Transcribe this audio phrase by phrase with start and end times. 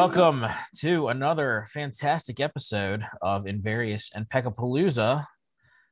[0.00, 5.26] Welcome to another fantastic episode of Invarious and Peckapalooza.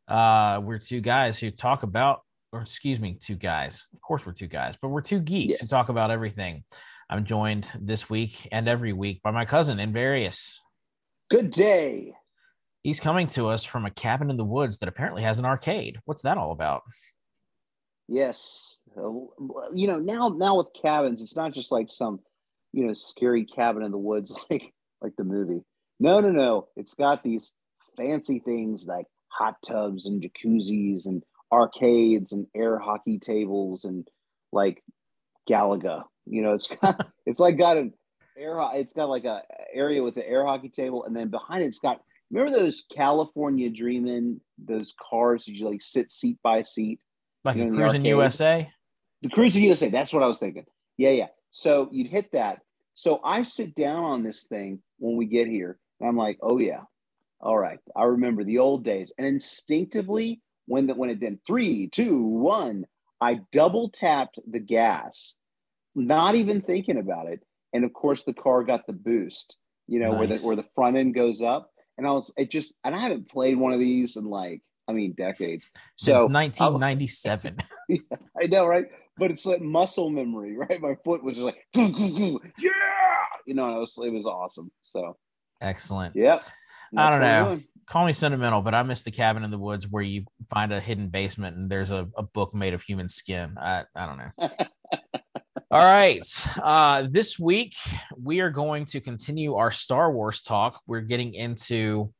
[0.08, 3.84] Uh, we're two guys who talk about, or excuse me, two guys.
[3.92, 5.60] Of course, we're two guys, but we're two geeks Yes.
[5.60, 6.64] who talk about everything.
[7.10, 10.58] I'm joined this week and every week by my cousin Invarious.
[11.28, 12.14] Good day.
[12.82, 15.98] He's coming to us from a cabin in the woods that apparently has an arcade.
[16.06, 16.80] What's that all about?
[18.08, 18.78] Yes.
[18.96, 19.10] Uh,
[19.74, 22.20] You know, now now with cabins, it's not just like some,
[22.78, 25.62] you know, scary cabin in the woods like like the movie.
[26.00, 26.68] No, no, no.
[26.76, 27.52] It's got these
[27.96, 31.22] fancy things like hot tubs and jacuzzis and
[31.52, 34.06] arcades and air hockey tables and
[34.52, 34.82] like
[35.50, 36.04] Galaga.
[36.26, 37.92] You know, it's got it's like got an
[38.38, 39.42] air it's got like a
[39.74, 43.70] area with the air hockey table and then behind it, it's got remember those California
[43.70, 47.00] Dreamin' those cars that you like sit seat by seat
[47.44, 48.04] Like You a know, in cruising?
[48.04, 48.70] USA?
[49.22, 49.90] The Cruis'n USA.
[49.90, 50.64] That's what I was thinking.
[50.96, 51.26] Yeah, yeah.
[51.50, 52.60] So you'd hit that.
[52.98, 56.58] So I sit down on this thing when we get here, and I'm like, oh
[56.58, 56.80] yeah,
[57.40, 57.78] all right.
[57.94, 59.12] I remember the old days.
[59.16, 62.86] And instinctively, when the, when it did three, two, one,
[63.20, 65.36] I double tapped the gas,
[65.94, 67.38] not even thinking about it.
[67.72, 69.58] And of course, the car got the boost.
[69.86, 71.70] You know where the where the front end goes up.
[71.98, 74.92] And I was it just and I haven't played one of these in like I
[74.92, 75.68] mean decades.
[75.94, 77.58] Since So, uh, 1997.
[78.42, 78.86] I know, right?
[79.18, 80.80] But it's like muscle memory, right?
[80.80, 82.38] My foot was just like, yeah,
[83.46, 84.70] you know, it was it was awesome.
[84.82, 85.16] So,
[85.60, 86.14] Excellent.
[86.16, 86.44] yep.
[86.96, 87.62] I don't That's what we're know.
[87.86, 90.80] Call me sentimental, but I miss the cabin in the woods where you find a
[90.80, 93.56] hidden basement and there's a, a book made of human skin.
[93.58, 94.66] I, I don't know.
[95.70, 96.26] All right.
[96.62, 97.76] Uh, this week,
[98.22, 100.80] we are going to continue our Star Wars talk.
[100.86, 102.12] We're getting into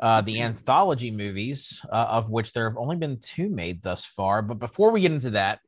[0.00, 4.42] uh, the anthology movies, uh, of which there have only been two made thus far.
[4.42, 5.60] But before we get into that,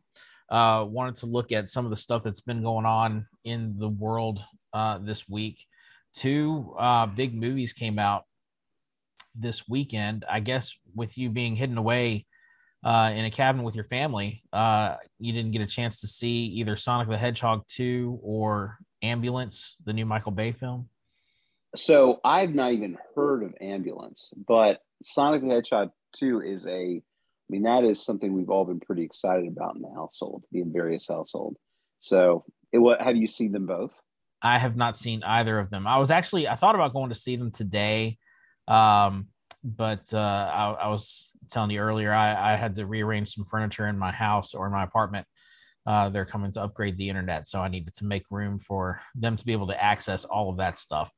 [0.50, 3.88] uh, wanted to look at some of the stuff that's been going on in the
[3.88, 4.40] world
[4.72, 5.64] uh, this week.
[6.14, 8.24] Two uh, big movies came out
[9.34, 10.24] this weekend.
[10.28, 12.26] I guess with you being hidden away
[12.84, 16.46] uh, in a cabin with your family, uh, you didn't get a chance to see
[16.56, 20.88] either Sonic the Hedgehog 2 or Ambulance, the new Michael Bay film.
[21.76, 27.02] So I've not even heard of ambulance, but Sonic the Hedgehog 2 is a
[27.48, 30.62] I mean, that is something we've all been pretty excited about in the household, the
[30.62, 31.56] various household.
[32.00, 33.98] So it what have you seen them both?
[34.42, 35.86] I have not seen either of them.
[35.86, 38.18] I was actually I thought about going to see them today,
[38.68, 39.28] um,
[39.64, 43.88] but uh, I, I was telling you earlier I, I had to rearrange some furniture
[43.88, 45.26] in my house or in my apartment.
[45.86, 49.36] Uh, they're coming to upgrade the internet, so I needed to make room for them
[49.36, 51.10] to be able to access all of that stuff.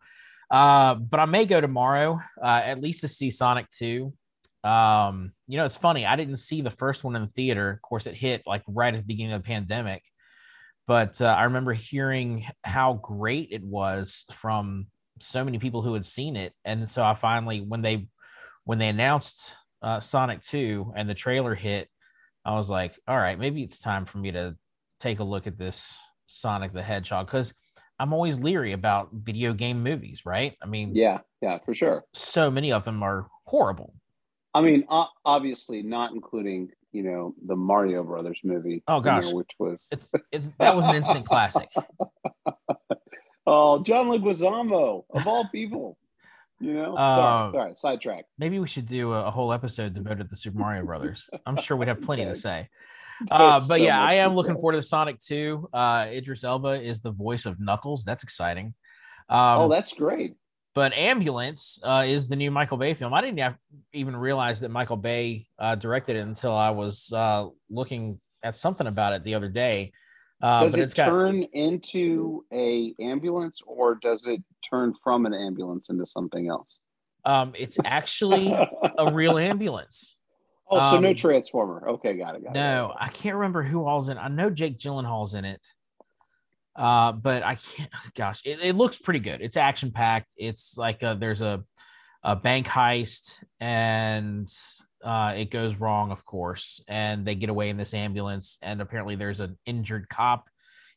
[0.49, 4.15] Uh, but I may go tomorrow, uh, at least to see Sonic Two.
[4.62, 6.04] Um, you know, it's funny.
[6.04, 7.71] I didn't see the first one in the theater.
[7.71, 10.03] Of course, it hit like right at the beginning of the pandemic
[10.91, 14.88] but uh, I remember hearing how great it was from
[15.21, 18.09] so many people who had seen it, and so I finally, when they
[18.65, 21.88] when they announced uh, Sonic Two and the trailer hit,
[22.44, 24.56] I was like, all right, maybe it's time for me to
[24.98, 25.97] take a look at this
[26.27, 27.54] Sonic the Hedgehog because
[28.00, 30.56] I'm always leery about video game movies, right?
[30.60, 32.04] I mean, Yeah, yeah, for sure.
[32.15, 33.94] so many of them are horrible.
[34.55, 34.84] I mean,
[35.25, 38.83] obviously not including, you know, the Mario Brothers movie.
[38.88, 39.25] Oh, you gosh.
[39.27, 41.69] know, which was It's it's that was an instant classic.
[43.47, 45.99] Oh, John Leguizamo of all people.
[46.60, 48.25] You know, Uh, sorry, sorry, sidetrack.
[48.39, 51.28] Maybe we should do a, a whole episode devoted to Super Mario Brothers.
[51.47, 52.69] I'm sure we'd have plenty to say.
[53.31, 54.60] Uh, but so yeah, I am looking say.
[54.62, 55.69] forward to Sonic 2.
[55.75, 58.03] Uh, Idris Elba is the voice of Knuckles.
[58.03, 58.72] That's exciting.
[59.28, 60.37] Um, oh, that's great.
[60.75, 63.13] But Ambulance uh, is the new Michael Bay film.
[63.13, 63.57] I didn't have,
[63.93, 68.87] even realize that Michael Bay uh, directed it until I was uh, looking at something
[68.87, 69.93] about it the other day.
[70.43, 75.27] Uh, does but it it's got turn into a ambulance, or does it turn from
[75.27, 76.79] an ambulance into something else?
[77.25, 78.53] um, it's actually
[78.99, 80.17] a real ambulance.
[80.71, 81.89] oh, so no um, transformer.
[81.91, 82.45] Okay, got it.
[82.45, 82.97] Got it, No, it.
[82.99, 84.19] I can't remember who all's in.
[84.19, 85.66] I know Jake Gyllenhaal's in it.
[86.77, 87.91] Uh, but I can't.
[88.15, 89.41] Gosh, it, it looks pretty good.
[89.41, 90.33] It's action packed.
[90.37, 91.65] It's like a, there's a
[92.22, 94.47] a bank heist, and
[95.03, 99.15] uh, it goes wrong, of course, and they get away in this ambulance, and apparently
[99.15, 100.49] there's an injured cop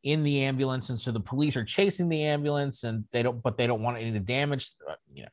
[0.04, 3.58] in the ambulance, and so the police are chasing the ambulance, and they don't, but
[3.58, 4.72] they don't want any damage.
[4.90, 5.30] uh, You know,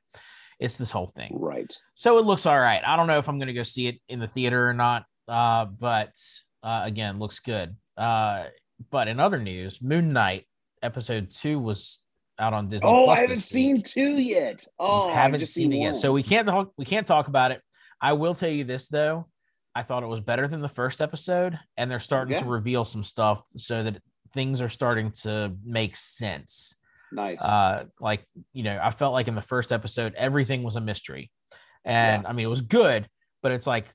[0.60, 1.32] it's this whole thing.
[1.34, 1.76] Right.
[1.94, 2.82] So it looks all right.
[2.86, 5.06] I don't know if I'm going to go see it in the theater or not,
[5.26, 6.12] uh, but
[6.62, 7.74] uh, again, looks good.
[7.96, 8.44] Uh,
[8.90, 10.46] but in other news, Moon Knight
[10.82, 11.98] episode two was
[12.38, 12.88] out on Disney.
[12.88, 13.84] Oh, Plus I haven't seen week.
[13.84, 14.66] two yet.
[14.78, 16.72] Oh, I've haven't just seen it yet, so we can't talk.
[16.76, 17.60] We can't talk about it.
[18.00, 19.26] I will tell you this though.
[19.74, 22.42] I thought it was better than the first episode, and they're starting Okay.
[22.42, 26.74] to reveal some stuff so that things are starting to make sense.
[27.12, 27.40] Nice.
[27.40, 31.30] Uh, like you know, I felt like in the first episode everything was a mystery,
[31.84, 33.06] and I mean it was good,
[33.42, 33.86] but it's like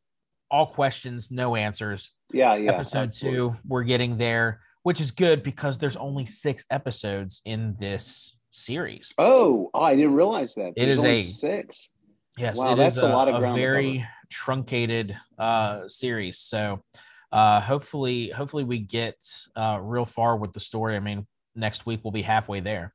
[0.51, 2.11] all questions, no answers.
[2.31, 2.73] yeah, yeah.
[2.73, 3.39] episode absolutely.
[3.39, 9.11] two, we're getting there, which is good because there's only six episodes in this series.
[9.17, 10.73] Oh, oh, I didn't realize that.
[10.77, 11.89] It There's is only a- six.
[12.37, 16.37] Yes, Wow, it is that's a lot of ground very truncated uh, series.
[16.37, 16.83] So
[17.31, 19.15] uh, hopefully, hopefully we get
[19.55, 20.95] uh, real far with the story.
[20.95, 22.93] I mean, next week we'll be halfway there.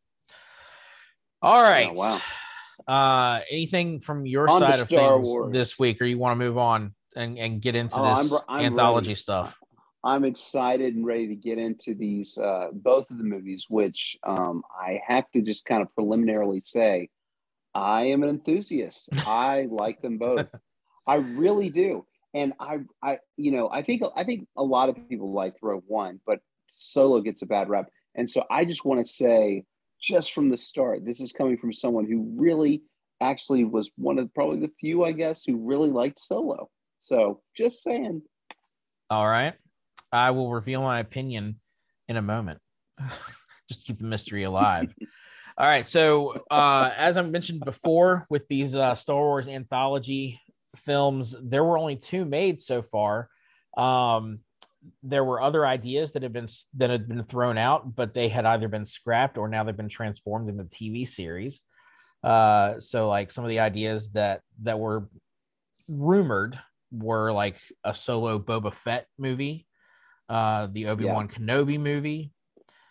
[1.43, 1.93] All right.
[1.93, 2.20] wow.
[2.86, 5.52] Uh, anything from your On side of Star things Wars.
[5.52, 8.43] this week, or you want to move on and, and get into Oh, I'm this
[8.48, 9.14] I'm anthology ready.
[9.16, 9.58] stuff?
[10.02, 14.62] I'm excited and ready to get into these uh, both of the movies, which um,
[14.79, 17.11] I have to just kind of preliminarily say,
[17.75, 19.11] I am an enthusiast.
[19.26, 20.47] I like them both.
[21.06, 25.08] I really do, and I, I, you know, I think I think a lot of
[25.08, 26.41] people like Rogue One, but
[26.73, 29.64] Solo gets a bad rep, and so I just want to say,
[30.00, 32.82] just from the start, this is coming from someone who really,
[33.20, 36.70] actually, was one of probably the few, I guess, who really liked Solo.
[37.00, 38.23] So, just saying.
[39.11, 39.55] All right.
[40.12, 41.60] I will reveal my opinion
[42.08, 42.60] in a moment.
[43.68, 44.92] Just to keep the mystery alive.
[45.58, 45.86] All right.
[45.86, 50.40] So, uh, as I mentioned before, with these uh, Star Wars anthology
[50.76, 53.28] films, there were only two made so far.
[53.76, 54.40] Um,
[55.02, 56.48] there were other ideas that have been
[56.78, 59.88] that had been thrown out, but they had either been scrapped or now they've been
[59.88, 61.60] transformed into TV series.
[62.24, 65.08] Uh, so, like some of the ideas that that were
[65.88, 66.58] rumored
[66.90, 69.66] were like a solo Boba Fett movie,
[70.31, 72.32] uh, the Obi Wan Kenobi movie.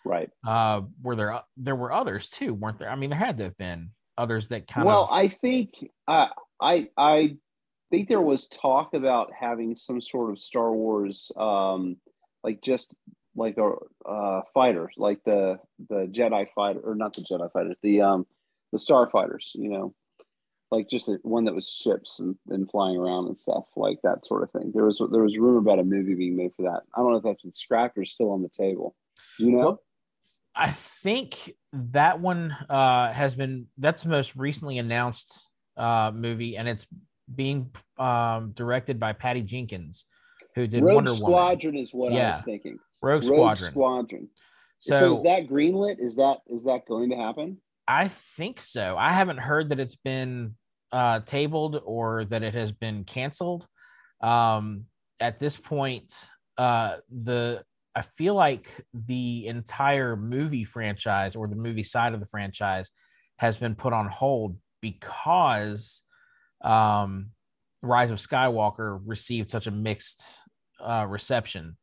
[0.04, 0.30] Right.
[0.46, 2.90] Uh, were there there were others too, weren't there?
[2.90, 5.08] I mean, there had to have been others that kind well, of.
[5.10, 5.74] Well, I think
[6.06, 6.28] uh,
[6.60, 7.36] I I
[7.90, 11.96] think there was talk about having some sort of Star Wars, um,
[12.44, 12.94] like just
[13.34, 13.72] like a
[14.08, 15.58] uh, fighter, like the
[15.88, 18.26] the Jedi fighter, or not the Jedi fighters, the um
[18.72, 19.54] the Starfighters.
[19.54, 19.94] You know,
[20.70, 24.24] like just a, one that was ships and, and flying around and stuff like that
[24.24, 24.70] sort of thing.
[24.74, 26.82] There was there was rumor about a movie being made for that.
[26.94, 28.94] I don't know if that's been scrapped or still on the table.
[29.38, 29.58] You know.
[29.58, 29.82] Well,
[30.54, 35.46] I think that one uh, has been that's the most recently announced
[35.76, 36.86] uh, movie, and it's
[37.32, 40.04] being um, directed by Patty Jenkins,
[40.54, 41.26] who did Rogue Wonder Woman.
[41.26, 42.78] Squadron is what I was thinking.
[43.02, 43.70] Rogue Rogue Squadron.
[43.70, 44.28] Squadron.
[44.78, 45.96] So, so is that greenlit?
[45.98, 47.58] Is that is that going to happen?
[47.86, 48.96] I think so.
[48.96, 50.54] I haven't heard that it's been
[50.92, 53.66] uh, tabled or that it has been canceled.
[54.20, 54.86] Um,
[55.20, 56.12] at this point,
[56.58, 57.62] uh, the
[57.94, 62.88] I feel like the entire movie franchise or the movie side of the franchise
[63.38, 66.02] has been put on hold because
[66.62, 67.30] um,
[67.82, 70.22] Rise of Skywalker received such a mixed
[70.80, 71.76] uh, reception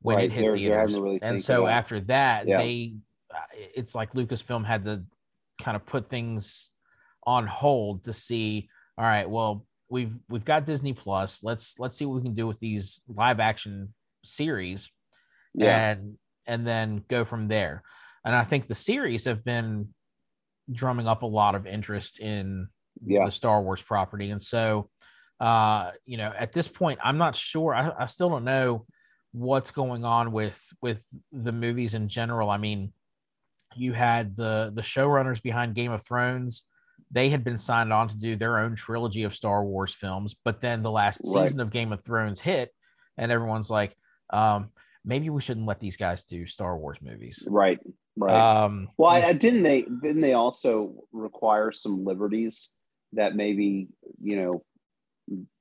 [0.00, 2.58] when Right, it hit they're- theaters, really and so after that, Yeah.
[2.58, 2.96] they
[3.34, 3.38] uh,
[3.74, 5.02] it's like Lucasfilm had to
[5.60, 6.70] kind of put things
[7.26, 8.68] on hold to see.
[8.98, 11.42] All right, well, we've we've got Disney Plus.
[11.42, 14.90] Let's let's see what we can do with these live action series
[15.54, 15.90] Yeah.
[15.92, 16.16] and
[16.46, 17.82] and then go from there.
[18.24, 19.88] And I think the series have been
[20.72, 22.68] drumming up a lot of interest in
[23.04, 23.26] Yeah.
[23.26, 24.30] the Star Wars property.
[24.30, 24.90] And so
[25.40, 27.74] uh, you know, at this point, I'm not sure.
[27.74, 28.86] I, I still don't know
[29.32, 32.48] what's going on with with the movies in general.
[32.50, 32.92] I mean,
[33.74, 36.64] you had the the showrunners behind Game of Thrones.
[37.14, 40.60] They had been signed on to do their own trilogy of Star Wars films, but
[40.60, 41.44] then the last Right.
[41.44, 42.74] season of Game of Thrones hit,
[43.16, 43.96] and everyone's like,
[44.30, 44.70] um,
[45.04, 47.46] maybe we shouldn't let these guys do Star Wars movies.
[47.48, 47.78] Right.
[48.16, 48.64] Right.
[48.64, 52.70] Um, well, I, didn't they didn't they also require some liberties
[53.12, 53.88] that maybe
[54.20, 54.64] you know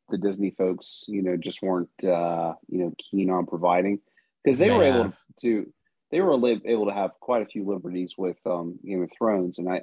[0.10, 4.00] the Disney folks you know just weren't uh, you know keen on providing
[4.44, 5.72] because they were able to
[6.12, 6.34] they were
[6.66, 9.82] able to have quite a few liberties with um, Game of Thrones, and I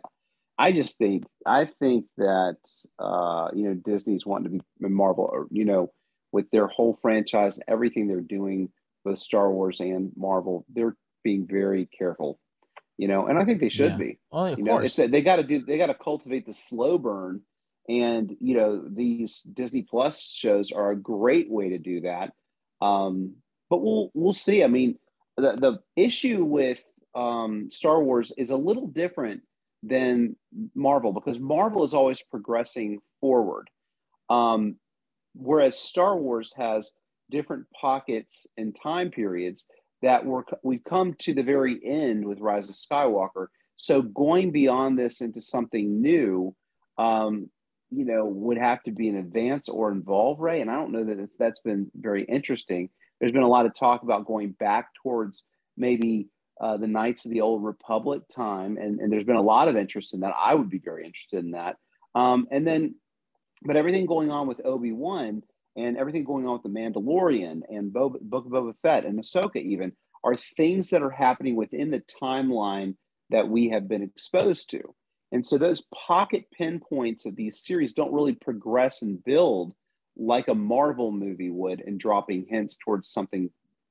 [0.60, 2.58] I just think I think that
[2.98, 5.90] uh, you know Disney's wanting to be Marvel or you know
[6.32, 8.70] with their whole franchise, everything they're doing
[9.04, 12.38] with Star Wars and Marvel, they're being very careful,
[12.98, 13.96] you know, and I think they should Yeah.
[13.96, 14.18] be.
[14.30, 16.98] well, of You know, it's they got to do they got to cultivate the slow
[16.98, 17.40] burn,
[17.88, 22.34] and you know these Disney Plus shows are a great way to do that.
[22.82, 23.36] Um,
[23.70, 24.62] but we'll we'll see.
[24.62, 24.98] I mean,
[25.38, 26.82] the the issue with
[27.14, 29.40] um, Star Wars is a little different
[29.82, 30.36] than
[30.74, 33.68] Marvel because Marvel is always progressing forward,
[34.28, 34.76] um,
[35.34, 36.92] whereas Star Wars has
[37.30, 39.64] different pockets and time periods
[40.02, 43.46] that we're we've come to the very end with Rise of Skywalker.
[43.76, 46.54] So going beyond this into something new,
[46.98, 47.48] um,
[47.90, 50.60] you know, would have to be an advance or involve Rey.
[50.60, 52.90] And I don't know that it's, that's been very interesting.
[53.18, 55.44] There's been a lot of talk about going back towards
[55.76, 56.28] maybe
[56.60, 59.76] uh, the Knights of the Old Republic time, and, and there's been a lot of
[59.76, 60.34] interest in that.
[60.38, 61.76] I would be very interested in that.
[62.14, 62.96] Um, and then,
[63.62, 65.42] but everything going on with Obi Wan
[65.76, 69.92] and everything going on with the Mandalorian and Book of Boba Fett and Ahsoka even
[70.22, 72.96] are things that are happening within the timeline
[73.30, 74.94] that we have been exposed to.
[75.32, 79.74] And so those pocket pinpoints of these series don't really progress and build
[80.16, 83.50] like a Marvel movie would and dropping hints towards something,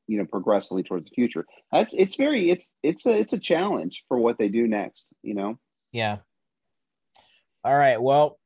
[0.09, 1.45] you know, progressively towards the future.
[1.71, 5.35] That's it's very it's it's a it's a challenge for what they do next, you
[5.35, 5.59] know.
[5.91, 6.17] Yeah.
[7.63, 8.01] All right.
[8.01, 8.39] Well,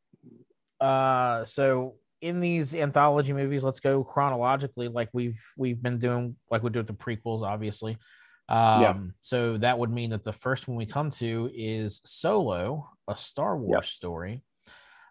[0.81, 6.63] uh so in these anthology movies, let's go chronologically, like we've we've been doing, like
[6.63, 7.97] we do with the prequels, obviously.
[8.49, 8.93] Um, yeah.
[9.21, 13.57] So that would mean that the first one we come to is Solo, a Star
[13.57, 13.85] Wars yep.
[13.85, 14.41] story.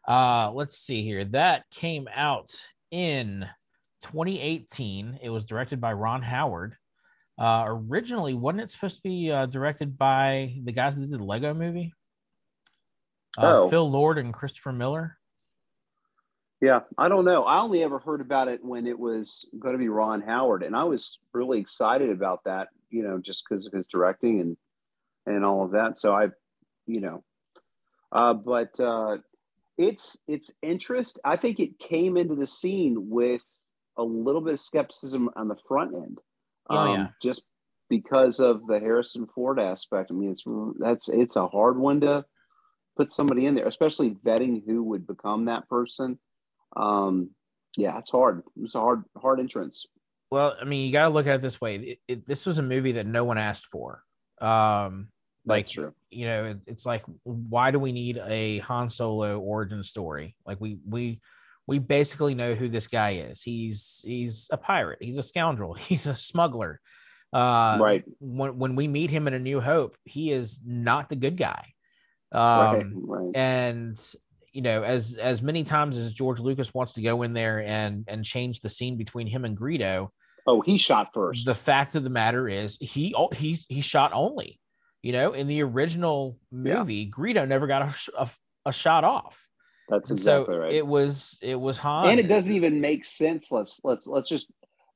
[0.06, 1.24] Uh, let's see here.
[1.24, 2.50] That came out
[2.90, 3.46] in
[4.02, 5.18] 2018.
[5.22, 6.76] It was directed by Ron Howard.
[7.38, 11.24] Uh, originally, wasn't it supposed to be uh, directed by the guys that did the
[11.24, 11.92] Lego movie?
[13.38, 13.70] Uh, oh.
[13.70, 15.18] Phil Lord and Christopher Miller.
[16.60, 17.44] Yeah, I don't know.
[17.44, 20.76] I only ever heard about it when it was going to be Ron Howard, and
[20.76, 22.68] I was really excited about that.
[22.90, 24.56] You know, just because of his directing and
[25.26, 25.98] and all of that.
[25.98, 26.28] So I,
[26.86, 27.24] you know,
[28.12, 29.18] uh, but uh,
[29.76, 31.18] it's it's interest.
[31.24, 33.42] I think it came into the scene with
[33.96, 36.20] a little bit of skepticism on the front end.
[36.70, 37.42] Oh um, yeah, just
[37.88, 40.10] because of the Harrison Ford aspect.
[40.10, 40.44] I mean, it's
[40.78, 42.24] that's it's a hard one to
[42.96, 46.18] put somebody in there, especially vetting who would become that person
[46.76, 47.30] um,
[47.76, 48.42] yeah, it's hard.
[48.56, 49.86] It's a hard, hard entrance.
[50.30, 51.76] Well, I mean, you got to look at it this way.
[51.76, 54.02] It, it, this was a movie that no one asked for.
[54.40, 55.08] Um,
[55.44, 60.36] like, you know, it, it's like, why do we need a Han Solo origin story?
[60.46, 61.20] Like, we we
[61.66, 63.42] we basically know who this guy is.
[63.42, 64.98] He's he's a pirate.
[65.00, 65.74] He's a scoundrel.
[65.88, 66.80] He's a smuggler.
[67.32, 68.04] Uh, right.
[68.20, 71.72] When when we meet him in A New Hope, he is not the good guy.
[72.30, 73.36] Um, right, right.
[73.36, 74.14] And
[74.52, 78.04] you know, as as many times as George Lucas wants to go in there and
[78.06, 80.08] and change the scene between him and Greedo.
[80.46, 81.46] Oh, he shot first.
[81.46, 84.58] The fact of the matter is, he he he shot only.
[85.00, 87.10] You know, in the original movie, yeah.
[87.10, 88.30] Greedo never got a, a,
[88.66, 89.48] a shot off.
[89.92, 90.72] That's exactly so right.
[90.72, 93.52] It was it was Han, and it doesn't even make sense.
[93.52, 94.46] Let's let's let's just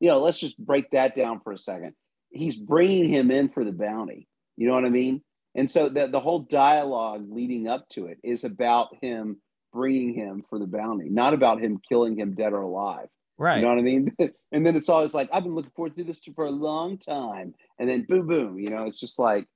[0.01, 1.93] you know let's just break that down for a second.
[2.31, 4.27] He's bringing him in for the bounty.
[4.57, 5.21] You know what I mean?
[5.55, 9.37] And so the the whole dialogue leading up to it is about him
[9.71, 13.09] bringing him for the bounty, not about him killing him dead or alive.
[13.37, 13.57] Right.
[13.57, 14.17] You know what I mean?
[14.53, 17.55] and then it's always like, I've been looking forward to this for a long time.
[17.79, 19.47] And then boom, boom, you know, it's just like,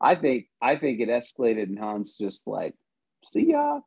[0.00, 2.74] I think, I think it escalated and Han's just like,
[3.32, 3.80] see ya.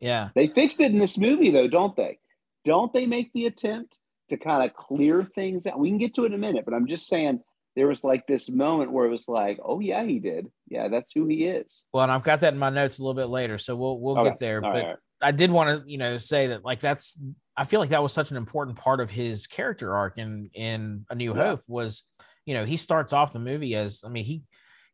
[0.00, 0.28] Yeah.
[0.34, 2.18] They fixed it in this movie though, don't they?
[2.64, 3.98] Don't they make the attempt
[4.30, 5.78] to kind of clear things out?
[5.78, 7.40] We can get to it in a minute, but I'm just saying
[7.76, 10.48] there was like this moment where it was like, oh yeah, he did.
[10.68, 11.84] Yeah, that's who he is.
[11.92, 14.24] Well, and I've got that in my notes a little bit later, so we'll we'll
[14.24, 14.64] get there.
[14.64, 14.96] All but right.
[15.20, 17.20] I did want to, you know, say that like that's
[17.56, 21.06] I feel like that was such an important part of his character arc in in
[21.10, 21.42] A New yeah.
[21.42, 22.02] Hope was,
[22.46, 24.42] you know, he starts off the movie as I mean he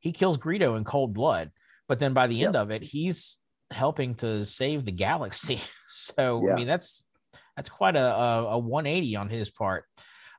[0.00, 1.50] he kills Greedo in cold blood,
[1.88, 3.38] but then by the end of it, he's
[3.74, 5.60] helping to save the galaxy.
[5.88, 6.52] so yeah.
[6.52, 7.06] I mean that's
[7.56, 9.84] that's quite a, a, a 180 on his part.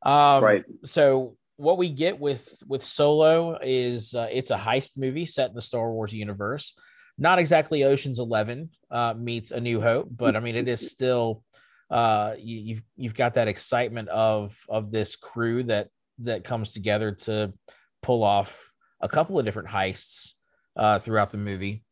[0.03, 0.65] Um, right.
[0.83, 5.55] So what we get with with Solo is uh, it's a heist movie set in
[5.55, 6.73] the Star Wars universe
[7.17, 11.43] not exactly Ocean's Eleven uh, meets A New Hope, but I mean it is still
[11.89, 15.89] uh, you, you've you've got that excitement of of this crew that
[16.19, 17.53] that comes together to
[18.01, 20.33] pull off a couple of different heists
[20.75, 21.83] uh, throughout the movie.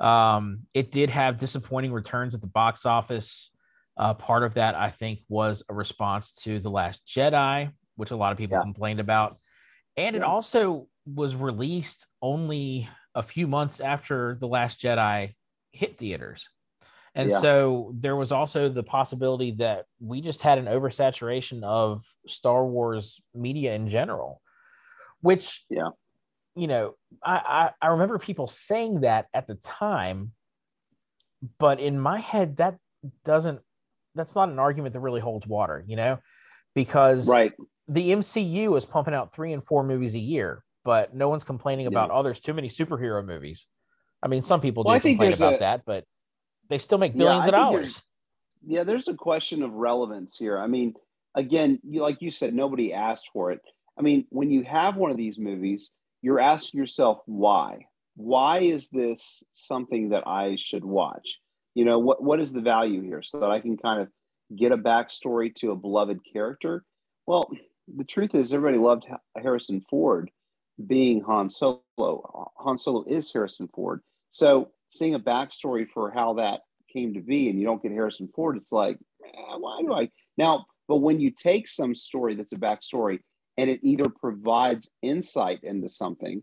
[0.00, 3.52] Um, it did have disappointing returns at the box office.
[3.96, 8.16] Uh, part of that, I think, was a response to The Last Jedi, which a
[8.16, 8.62] lot of people yeah.
[8.62, 9.36] complained about.
[9.96, 10.22] And yeah.
[10.22, 15.34] it also was released only a few months after The Last Jedi
[15.72, 16.48] hit theaters.
[17.14, 17.38] And yeah.
[17.38, 23.20] so there was also the possibility that we just had an oversaturation of Star Wars
[23.34, 24.40] media in general,
[25.20, 25.88] which, yeah,
[26.56, 30.32] you know, I, I, I remember people saying that at the time,
[31.58, 32.76] but in my head, that
[33.24, 33.60] doesn't,
[34.14, 36.18] that's not an argument that really holds water, you know,
[36.74, 37.52] because right.
[37.88, 41.86] the MCU is pumping out three and four movies a year but no one's complaining
[41.86, 42.16] about yeah.
[42.16, 43.66] oh there's too many superhero movies
[44.22, 46.04] i mean some people do complain about a, that but
[46.68, 48.02] they still make billions yeah, of dollars
[48.66, 50.94] yeah there's a question of relevance here i mean
[51.34, 53.60] again you like you said nobody asked for it
[53.98, 57.78] i mean when you have one of these movies you're asking yourself why
[58.16, 61.38] why is this something that i should watch
[61.74, 64.08] you know what what is the value here so that i can kind of
[64.56, 66.84] get a backstory to a beloved character
[67.26, 67.50] well
[67.96, 70.30] the truth is everybody loved harrison ford
[70.86, 71.80] being Han Solo.
[71.98, 74.00] Han Solo is Harrison Ford.
[74.30, 76.60] So seeing a backstory for how that
[76.92, 80.08] came to be and you don't get Harrison Ford, it's like, eh, why do I
[80.36, 80.66] now?
[80.88, 83.20] But when you take some story that's a backstory
[83.60, 86.42] and it either provides insight into something,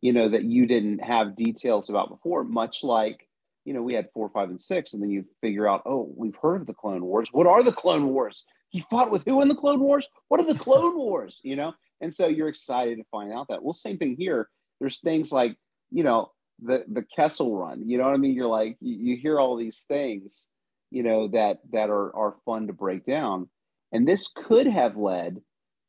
[0.00, 3.28] you know, that you didn't have details about before, much like,
[3.64, 6.34] you know, we had four, five, and six, and then you figure out, oh, we've
[6.42, 7.28] heard of the Clone Wars.
[7.30, 8.44] What are the Clone Wars?
[8.70, 10.08] He fought with who in the Clone Wars?
[10.26, 11.40] What are the Clone Wars?
[11.44, 13.62] You know, and so you're excited to find out that.
[13.62, 14.48] Well, same thing here.
[14.80, 15.56] There's things like,
[15.92, 17.88] you know, the the Kessel Run.
[17.88, 18.34] You know what I mean?
[18.34, 20.48] You're like you, you hear all these things,
[20.90, 23.48] you know, that that are are fun to break down,
[23.92, 25.42] and this could have led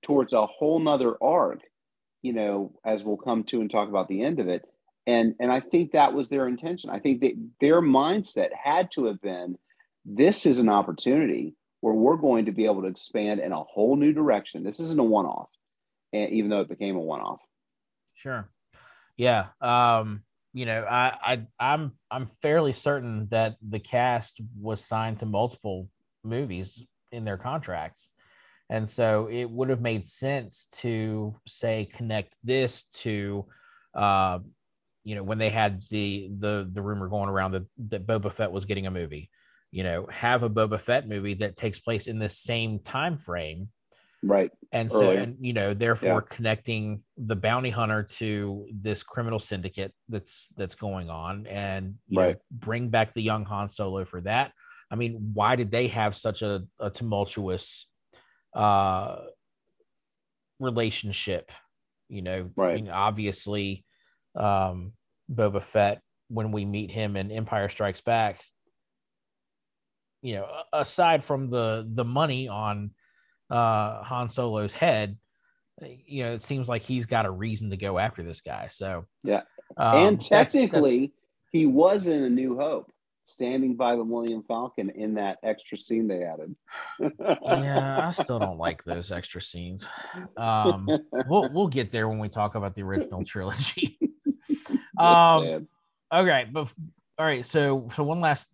[0.03, 1.61] towards a whole nother arc,
[2.21, 4.63] you know, as we'll come to and talk about the end of it.
[5.07, 6.89] And and I think that was their intention.
[6.89, 9.57] I think that their mindset had to have been,
[10.05, 13.95] this is an opportunity where we're going to be able to expand in a whole
[13.95, 14.63] new direction.
[14.63, 15.49] This isn't a one-off,
[16.13, 17.39] and even though it became a one-off.
[18.13, 18.47] Sure.
[19.17, 19.47] Yeah.
[19.59, 20.21] Um,
[20.53, 25.89] you know, I, I I'm I'm fairly certain that the cast was signed to multiple
[26.23, 28.09] movies in their contracts.
[28.71, 33.45] And so it would have made sense to say connect this to
[33.93, 34.39] uh
[35.03, 38.51] you know when they had the the the rumor going around that, that Boba Fett
[38.51, 39.29] was getting a movie,
[39.71, 43.69] you know, have a Boba Fett movie that takes place in the same time frame
[44.23, 46.35] right and so and you know therefore yeah.
[46.35, 52.35] connecting the bounty hunter to this criminal syndicate that's that's going on and right.
[52.35, 54.51] know, bring back the young han solo for that
[54.91, 57.87] i mean why did they have such a, a tumultuous
[58.53, 59.17] uh
[60.59, 61.51] relationship
[62.09, 62.71] you know right.
[62.71, 63.85] I mean, obviously
[64.35, 64.93] um
[65.31, 68.41] boba fett when we meet him in empire strikes back
[70.21, 72.91] you know aside from the the money on
[73.51, 75.17] uh, Han Solo's head,
[75.81, 78.67] you know, it seems like he's got a reason to go after this guy.
[78.67, 79.41] So yeah,
[79.77, 81.51] um, and technically, that's, that's...
[81.51, 82.91] he was in A New Hope,
[83.23, 86.55] standing by the Millennium Falcon in that extra scene they added.
[86.99, 89.87] yeah, I still don't like those extra scenes.
[90.37, 90.87] Um,
[91.27, 93.97] we'll we'll get there when we talk about the original trilogy.
[94.97, 95.67] um,
[96.13, 96.73] okay, but
[97.17, 97.45] all right.
[97.45, 98.49] So so one last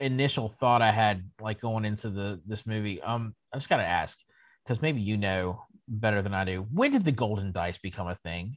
[0.00, 3.00] initial thought I had like going into the this movie.
[3.02, 4.18] Um, I just got to ask
[4.64, 6.66] because maybe you know better than I do.
[6.72, 8.56] When did the golden dice become a thing?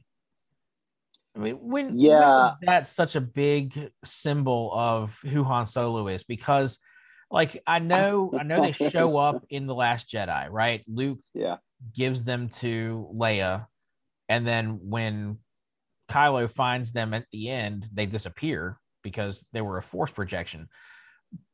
[1.36, 6.22] I mean, when yeah, when that's such a big symbol of who Han Solo is?
[6.24, 6.78] Because,
[7.30, 10.84] like, I know, I know they show up in the Last Jedi, right?
[10.86, 11.56] Luke, yeah,
[11.92, 13.66] gives them to Leia,
[14.28, 15.38] and then when
[16.08, 20.68] Kylo finds them at the end, they disappear because they were a force projection.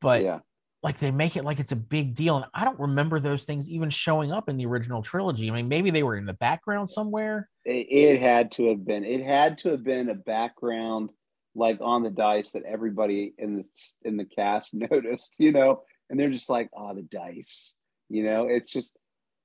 [0.01, 0.41] But yeah
[0.83, 3.69] like they make it like it's a big deal and i don't remember those things
[3.69, 5.49] even showing up in the original trilogy.
[5.49, 7.49] I mean maybe they were in the background somewhere.
[7.65, 11.11] It, it had to have been it had to have been a background
[11.55, 13.65] like on the dice that everybody in the
[14.05, 15.83] in the cast noticed you know?
[16.09, 17.75] And they're just like oh the dice
[18.09, 18.47] you know?
[18.49, 18.97] It's just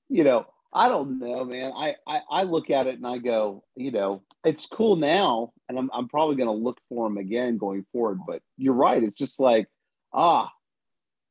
[0.10, 1.72] you know i don't know man.
[1.76, 5.80] I i, I look at it and i go you know it's cool now and
[5.80, 9.40] i'm, I'm probably to look for them again going forward but you're right it's just
[9.40, 9.68] like
[10.14, 10.52] ah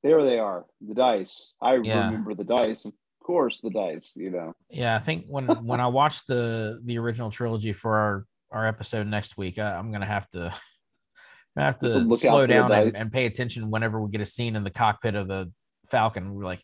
[0.05, 1.55] there they are, the dice.
[1.61, 2.05] I yeah.
[2.05, 2.93] remember the dice, of
[3.25, 4.13] course, the dice.
[4.15, 4.53] You know.
[4.69, 9.07] Yeah, I think when when I watch the the original trilogy for our our episode
[9.09, 10.55] next week, I, am gonna have to.
[11.57, 14.57] I have to Look slow down and, and, pay attention whenever we get a scene
[14.57, 15.53] in the cockpit of the
[15.89, 16.35] Falcon.
[16.35, 16.61] We're like,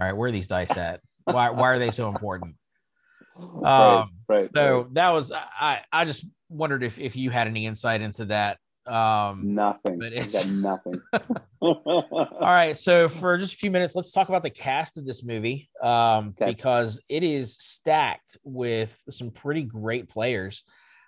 [0.00, 1.00] all right, where are these dice at?
[1.24, 2.56] Why why are they so important?
[3.36, 4.48] right, um, right.
[4.56, 4.94] So right.
[4.94, 5.80] that was I.
[5.92, 8.56] I just wondered if if you had any insight into that.
[8.90, 9.98] Um, nothing.
[9.98, 11.00] But it's got nothing.
[11.60, 12.76] All right.
[12.76, 16.34] So for just a few minutes, let's talk about the cast of this movie um,
[16.40, 16.46] okay.
[16.46, 20.64] because it is stacked with some pretty great players.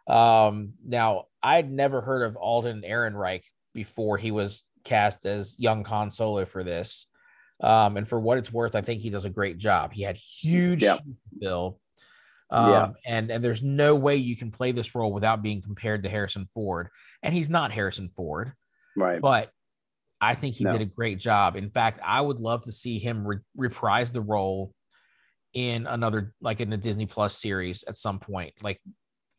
[0.07, 6.11] Um, now, I'd never heard of Alden Ehrenreich before he was cast as young Han
[6.11, 7.07] Solo for this.
[7.61, 9.93] Um, and for what it's worth, I think he does a great job.
[9.93, 10.99] He had huge yeah.
[11.39, 11.79] bill.
[12.53, 12.89] Um, yeah.
[13.07, 16.47] and and there's no way you can play this role without being compared to Harrison
[16.53, 16.89] Ford.
[17.23, 18.53] And he's not Harrison Ford.
[18.95, 19.21] Right.
[19.21, 19.51] But
[20.21, 20.73] I think he no.
[20.73, 21.57] did a great job.
[21.57, 24.75] In fact, I would love to see him re- reprise the role
[25.55, 28.53] in another, like in a Disney Plus series at some point.
[28.63, 28.81] Like,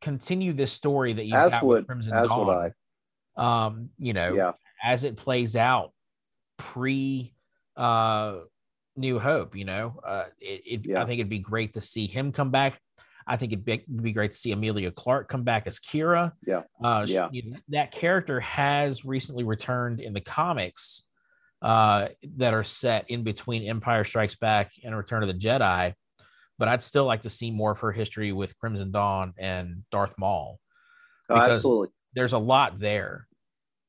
[0.02, 2.48] continue this story that you got would, with Crimson as Dawn.
[2.48, 2.74] Would
[3.38, 3.66] I.
[3.66, 4.52] Um, you know, yeah.
[4.84, 5.92] as it plays out
[6.58, 7.34] pre
[7.78, 8.40] uh
[8.96, 11.02] New Hope, you know, uh, it, it yeah.
[11.02, 12.80] I think it'd be great to see him come back.
[13.28, 16.32] I think it'd be, it'd be, great to see Emilia Clarke come back as Qi'ra.
[16.46, 16.64] Yeah.
[16.84, 17.30] Uh, yeah.
[17.32, 21.04] She, that character has recently returned in the comics
[21.62, 25.94] uh, that are set in between Empire Strikes Back and Return of the Jedi.
[26.60, 30.16] but I'd still like to see more of her history with Crimson Dawn and Darth
[30.18, 30.60] Maul.
[31.30, 31.90] Oh, absolutely.
[32.14, 33.28] There's a lot there.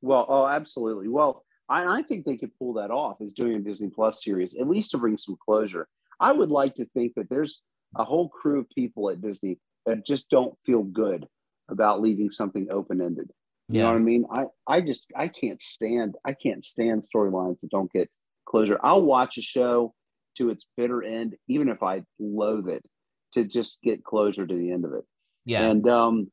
[0.00, 1.08] Well, oh, absolutely.
[1.08, 4.54] Well, I, I think they could pull that off as doing a Disney Plus series,
[4.54, 5.88] at least to bring some closure.
[6.20, 7.60] I would like to think that there's
[7.96, 11.26] a whole crew of people at Disney that just don't feel good
[11.70, 13.30] about leaving something open ended.
[13.68, 13.82] You yeah.
[13.84, 14.26] know what I mean?
[14.30, 18.10] I, I just I can't stand I can't stand storylines that don't get
[18.46, 18.78] closure.
[18.82, 19.94] I'll watch a show
[20.36, 22.84] to its bitter end, even if I loathe it,
[23.32, 25.04] to just get closure to the end of it.
[25.44, 25.62] Yeah.
[25.62, 26.30] And um,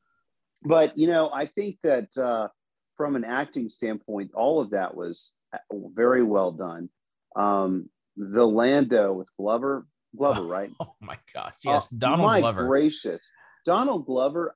[0.62, 2.48] but you know, I think that uh,
[2.96, 5.58] from an acting standpoint, all of that was uh,
[5.94, 6.90] very well done.
[7.34, 10.70] Um, the Lando with Glover, Glover, right?
[10.80, 12.66] Oh my gosh, yes, uh, Donald my Glover.
[12.66, 13.30] Gracious,
[13.64, 14.54] Donald Glover.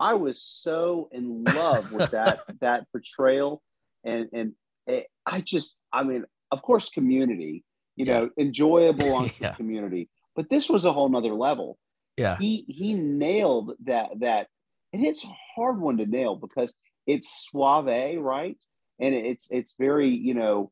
[0.00, 3.62] I was so in love with that that portrayal,
[4.04, 4.52] and and
[4.86, 7.64] it, I just, I mean, of course, Community,
[7.96, 8.20] you yeah.
[8.20, 9.54] know, enjoyable on yeah.
[9.54, 11.78] Community, but this was a whole nother level.
[12.16, 14.48] Yeah, he he nailed that that,
[14.92, 16.74] and it's a hard one to nail because
[17.06, 18.56] it's suave, right?
[19.00, 20.70] And it's it's very you know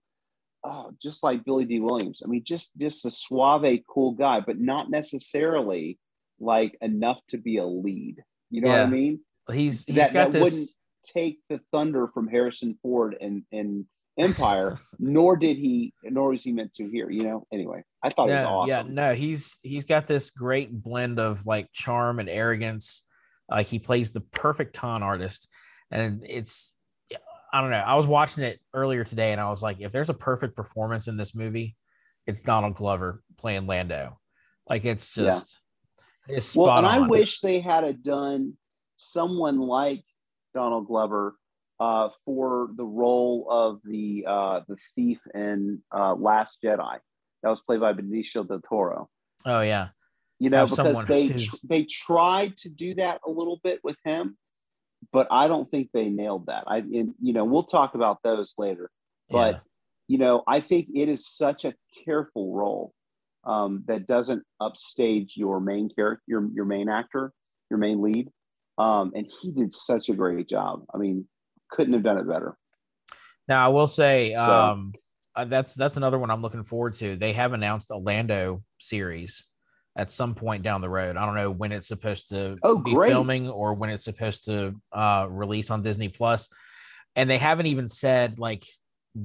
[0.67, 2.23] oh, just like Billy Dee Williams.
[2.25, 5.99] I mean, just just a suave, cool guy, but not necessarily
[6.41, 8.23] like enough to be a lead.
[8.51, 8.81] You know yeah.
[8.81, 9.21] what I mean?
[9.53, 10.43] He's he's that, got that this.
[10.43, 10.69] Wouldn't
[11.05, 13.87] take the thunder from Harrison Ford and and
[14.19, 17.11] Empire, nor did he, nor was he meant to here.
[17.11, 17.47] You know.
[17.53, 18.89] Anyway, I thought yeah, it was awesome.
[18.89, 23.03] Yeah, no, he's he's got this great blend of like charm and arrogance.
[23.51, 25.49] Uh, he plays the perfect con artist,
[25.91, 26.76] and it's
[27.53, 27.77] I don't know.
[27.77, 31.09] I was watching it earlier today and I was like, if there's a perfect performance
[31.09, 31.77] in this movie,
[32.27, 34.19] it's Donald Glover playing Lando.
[34.69, 35.61] Like it's just
[36.29, 36.37] yeah.
[36.37, 37.05] it's well, and on.
[37.05, 38.55] I wish they had done
[38.97, 40.03] someone like
[40.55, 41.37] Donald Glover
[41.79, 46.99] uh, for the role of the uh, the thief in uh, Last Jedi.
[47.43, 49.09] That was played by Benicio del Toro.
[49.45, 49.89] Oh yeah,
[50.41, 54.37] you know because they they tried to do that a little bit with him,
[55.13, 56.65] but I don't think they nailed that.
[56.67, 58.91] I, in, you know, we'll talk about those later.
[59.31, 59.61] But yeah.
[60.09, 62.93] you know, I think it is such a careful role
[63.45, 67.33] um, that doesn't upstage your main character, your your main actor,
[67.71, 68.29] your main lead.
[68.79, 70.85] Um, and he did such a great job.
[70.93, 71.27] I mean,
[71.71, 72.57] couldn't have done it better.
[73.49, 74.93] Now I will say so, um,
[75.35, 77.17] uh, that's that's another one I'm looking forward to.
[77.17, 79.45] They have announced a Lando series
[79.97, 81.17] at some point down the road.
[81.17, 83.11] I don't know when it's supposed to oh, be great.
[83.11, 86.49] filming or when it's supposed to uh, release on Disney Plus.
[87.17, 88.65] And they haven't even said like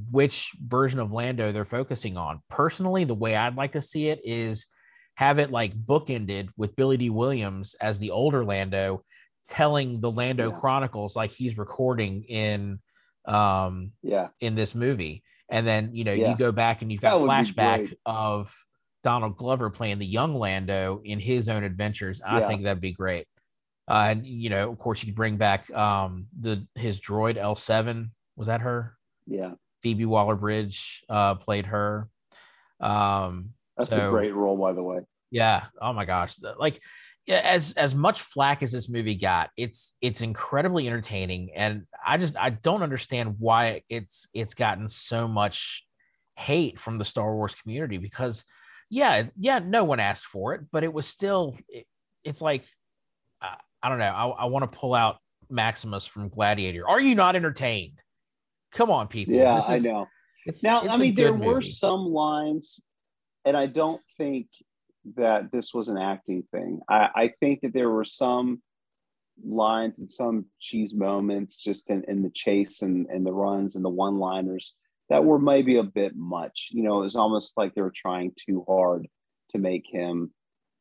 [0.09, 2.41] which version of Lando they're focusing on.
[2.49, 4.67] Personally, the way I'd like to see it is
[5.15, 9.03] have it like bookended with Billy Dee Williams as the older Lando
[9.45, 10.57] telling the Lando yeah.
[10.57, 12.79] Chronicles like he's recording in
[13.25, 15.23] um yeah in this movie.
[15.49, 16.29] And then you know yeah.
[16.29, 18.55] you go back and you've got flashback of
[19.03, 22.21] Donald Glover playing the young Lando in his own adventures.
[22.25, 23.27] I think that'd be great.
[23.87, 27.55] Uh, and you know, of course, you could bring back um, the his droid L
[27.55, 28.11] seven.
[28.35, 28.95] Was that her?
[29.25, 29.53] Yeah.
[29.81, 32.07] Phoebe Waller Bridge uh, played her.
[32.79, 34.99] Um, That's so, a great role, by the way.
[35.31, 35.65] Yeah.
[35.81, 36.35] Oh my gosh.
[36.59, 36.79] Like
[37.27, 42.37] as as much flack as this movie got, it's it's incredibly entertaining, and I just
[42.37, 45.85] I don't understand why it's it's gotten so much
[46.35, 48.43] hate from the Star Wars community because
[48.91, 51.87] yeah, yeah, no one asked for it, but it was still, it,
[52.25, 52.65] it's like,
[53.41, 54.05] uh, I don't know.
[54.05, 55.17] I, I want to pull out
[55.49, 56.87] Maximus from Gladiator.
[56.87, 58.01] Are you not entertained?
[58.73, 59.33] Come on, people.
[59.33, 60.07] Yeah, is, I know.
[60.45, 61.47] It's, now, it's I mean, there movie.
[61.47, 62.81] were some lines,
[63.45, 64.47] and I don't think
[65.15, 66.81] that this was an acting thing.
[66.89, 68.61] I, I think that there were some
[69.41, 73.85] lines and some cheese moments just in, in the chase and, and the runs and
[73.85, 74.73] the one liners
[75.11, 76.69] that were maybe a bit much.
[76.71, 79.09] You know, it was almost like they were trying too hard
[79.49, 80.31] to make him,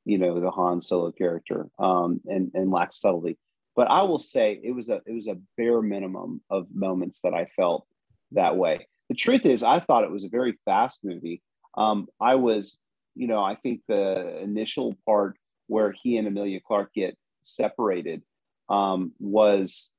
[0.05, 3.37] you know, the Han Solo character, um, and and lack subtlety.
[3.75, 7.35] But I will say it was a it was a bare minimum of moments that
[7.35, 7.89] I felt
[8.31, 8.87] that way.
[9.09, 11.43] The truth is, I thought it was a very fast movie.
[11.77, 12.79] Um, I was,
[13.17, 18.23] you know, I think the initial part where he and Emilia Clarke get separated
[18.69, 19.91] um, was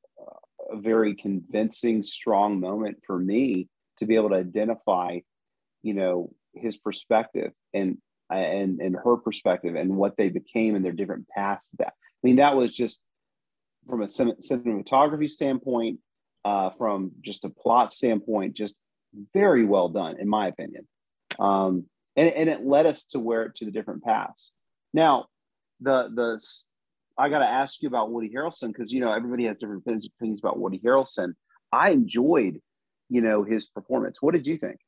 [0.71, 3.67] a very convincing, strong moment for me
[4.01, 5.19] to be able to identify,
[5.83, 7.97] you know, his perspective and
[8.31, 11.69] and and her perspective and what they became and their different paths.
[11.77, 13.01] That I mean, that was just
[13.87, 15.99] from a cinematography standpoint,
[16.43, 18.75] uh, from just a plot standpoint, just
[19.33, 20.87] very well done, in my opinion.
[21.39, 21.85] Um,
[22.15, 24.51] and, and it led us to where to the different paths.
[24.93, 25.27] Now,
[25.79, 26.41] the the
[27.19, 30.39] I got to ask you about Woody Harrelson because you know everybody has different opinions
[30.39, 31.33] about Woody Harrelson.
[31.71, 32.59] I enjoyed
[33.11, 34.21] you know his performance.
[34.21, 34.79] What did you think?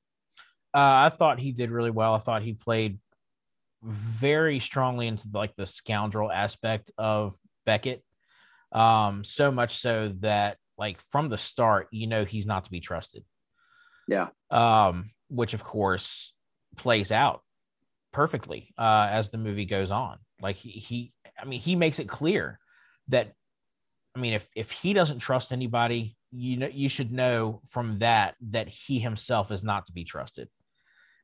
[0.74, 2.16] Uh, I thought he did really well.
[2.16, 2.98] I thought he played
[3.84, 8.02] very strongly into like the scoundrel aspect of Beckett.
[8.72, 12.80] Um, so much so that like from the start, you know he's not to be
[12.80, 13.24] trusted.
[14.08, 14.30] Yeah.
[14.50, 16.34] Um, which of course
[16.78, 17.42] plays out
[18.14, 20.18] perfectly uh, as the movie goes on.
[20.42, 22.60] Like he, he, I mean, he makes it clear
[23.10, 23.34] that,
[24.16, 28.36] I mean, if if he doesn't trust anybody, you know, you should know from that
[28.50, 30.50] that he himself is not to be trusted.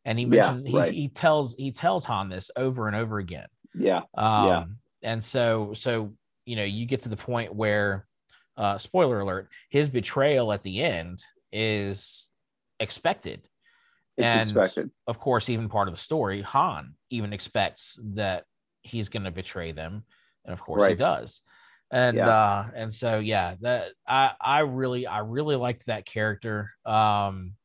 [0.05, 0.91] And he mentioned Yeah, right.
[0.93, 3.47] he, he tells he tells Han this over and over again.
[3.73, 4.01] Yeah.
[4.15, 4.65] Um, Yeah.
[5.01, 6.13] And so, so
[6.45, 8.05] you know, you get to the point where,
[8.57, 12.27] uh, spoiler alert, his betrayal at the end is
[12.79, 13.41] expected.
[14.17, 14.91] It's And- expected.
[15.07, 18.45] Of course, even part of the story, Han even expects that
[18.81, 20.03] he's going to betray them,
[20.45, 21.41] and of course he does.
[21.91, 22.27] And Yeah.
[22.27, 26.71] uh, and so yeah, that I I really I really liked that character.
[26.85, 27.55] Um,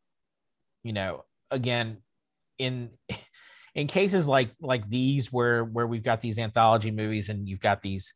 [0.82, 1.98] you know, again,
[2.58, 2.90] in
[3.74, 7.82] in cases like like these where where we've got these anthology movies and you've got
[7.82, 8.14] these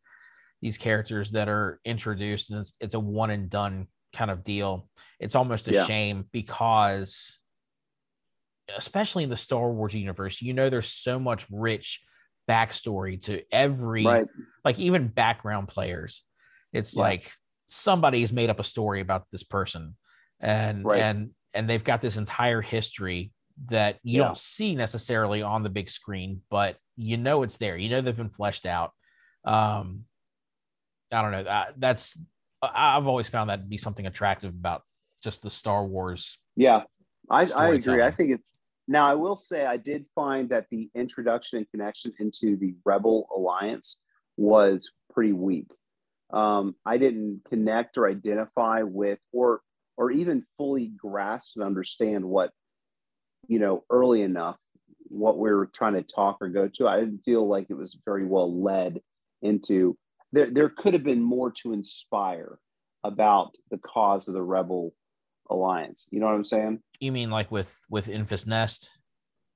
[0.63, 4.89] these characters that are introduced and it's, it's a one and done kind of deal
[5.21, 5.75] it's almost a Yeah.
[5.75, 7.39] shame because
[8.77, 12.03] especially in the star wars universe you know there's so much rich
[12.49, 14.27] backstory to every Right.
[14.65, 16.25] like even background players
[16.73, 17.03] it's Yeah.
[17.03, 17.31] like
[17.69, 19.97] somebody's made up a story about this person
[20.41, 21.01] and Right.
[21.01, 23.33] and and they've got this entire history
[23.67, 24.27] that you Yeah.
[24.27, 28.17] don't see necessarily on the big screen but you know it's there you know they've
[28.17, 28.93] been fleshed out
[29.45, 30.05] um
[31.13, 32.19] i don't know that, that's
[32.63, 34.83] I- i've always found that to be something attractive about
[35.23, 36.83] just the star wars Yeah,
[37.31, 38.03] I, I agree.
[38.03, 38.55] I think it's
[38.89, 39.07] now.
[39.07, 43.99] I will say I did find that the introduction and connection into the Rebel Alliance
[44.37, 45.69] was pretty weak.
[46.31, 49.61] Um, I didn't connect or identify with, or
[49.97, 52.51] or even fully grasp and understand what
[53.47, 54.57] you know early enough
[55.09, 56.89] what we were trying to talk or go to.
[56.89, 59.01] I didn't feel like it was very well led
[59.43, 59.97] into.
[60.33, 62.59] There, there could have been more to inspire
[63.05, 64.93] about the cause of the Rebel
[65.51, 66.07] Alliance.
[66.11, 66.81] You know what I'm saying?
[67.01, 68.91] you mean like with with Enfys Nest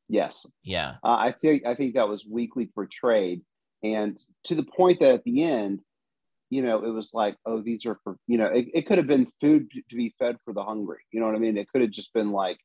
[0.08, 3.42] Yes, yeah uh, I think I think that was weakly portrayed,
[3.82, 5.80] and to the point that at the end,
[6.50, 9.06] you know, it was like, oh, these are for you know, it, it could have
[9.06, 10.98] been food to be fed for the hungry.
[11.12, 11.56] You know what I mean?
[11.56, 12.58] It could have just been like,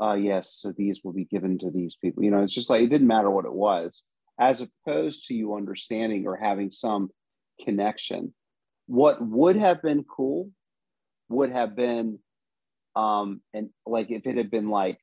[0.00, 2.22] uh, yes, so these will be given to these people.
[2.24, 4.02] You know, it's just like it didn't matter what it was,
[4.40, 7.10] as opposed to you understanding or having some
[7.62, 8.32] connection.
[8.86, 10.50] What would have been cool
[11.28, 12.18] would have been,
[12.96, 14.98] um, and like if it had been like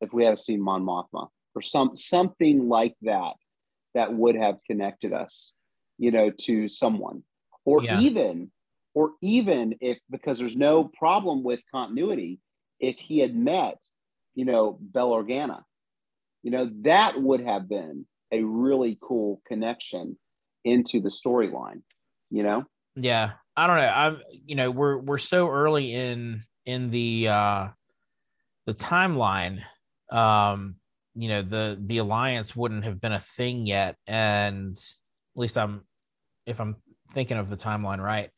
[0.00, 3.34] if we had seen Mon Mothma or some something like that
[3.94, 5.52] that would have connected us,
[5.98, 7.22] you know, to someone,
[7.64, 8.00] or Yeah.
[8.00, 8.50] even,
[8.94, 12.40] or even if because there's no problem with continuity,
[12.80, 13.78] if he had met,
[14.34, 15.62] you know, Bail Organa,
[16.42, 20.18] you know, that would have been a really cool connection
[20.64, 21.82] into the storyline,
[22.30, 22.64] you know.
[22.96, 27.68] yeah i don't know i'm you know we're we're so early in in the uh
[28.66, 29.56] the timeline
[30.12, 30.74] um
[31.14, 35.80] you know the the alliance wouldn't have been a thing yet and at least i'm
[36.44, 36.76] if i'm
[37.12, 38.28] thinking of the timeline right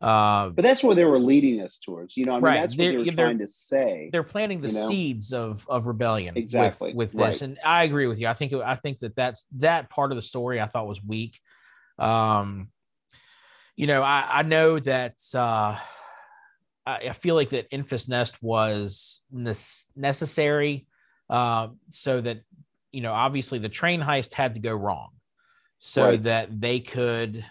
[0.00, 2.32] uh But that's where they were leading us towards, you know.
[2.32, 2.60] I mean, Right.
[2.60, 4.08] that's what They're- they were trying to say.
[4.12, 4.88] they're planting the You know?
[4.88, 7.28] seeds of of rebellion with- Exactly, with, right.
[7.32, 10.16] this and i agree with you i think i think that that's that part of
[10.16, 11.34] the story i thought was weak
[11.98, 12.48] um
[13.76, 15.76] you know i i know that uh
[16.86, 20.86] i, I feel like that Enfys Nest was nes- necessary
[21.30, 22.40] uh, so that
[22.92, 25.10] you know obviously the train heist had to go wrong
[25.78, 26.22] so Right.
[26.24, 27.44] that they could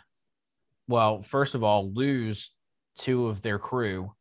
[0.88, 2.52] well first of all lose
[2.98, 4.14] two of their crew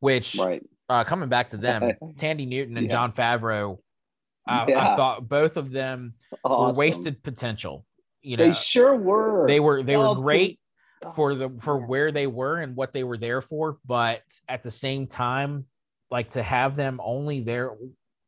[0.00, 0.62] which right.
[0.90, 1.82] uh, coming back to them,
[2.18, 2.92] Thandie Newton and Yeah.
[2.92, 3.78] Jon Favreau,
[4.46, 6.12] I, I thought both of them
[6.44, 7.86] were wasted potential.
[8.20, 9.46] You know, They sure were.
[9.46, 10.58] they were they were Oh, great
[11.14, 11.86] for the for yeah.
[11.86, 15.66] where they were and what they were there for, but at the same time,
[16.10, 17.72] like to have them only there,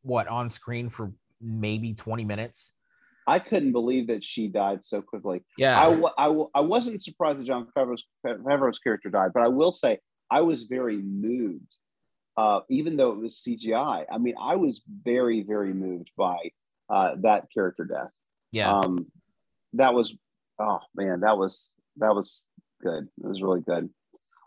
[0.02, 2.72] what on screen for maybe twenty minutes.
[3.28, 5.42] I couldn't believe that she died so quickly.
[5.58, 9.72] Yeah, I, I, I wasn't surprised that Jon Favreau's, Favreau's character died, but I will
[9.72, 9.98] say
[10.30, 11.76] I was very moved,
[12.36, 14.04] uh, even though it was CGI.
[14.10, 16.36] I mean, I was very, very moved by
[16.88, 18.10] uh, that character death.
[18.52, 19.06] yeah, Um,
[19.72, 20.14] that was,
[20.60, 22.46] oh man, that was that was
[22.82, 23.04] good.
[23.22, 23.88] It was really good.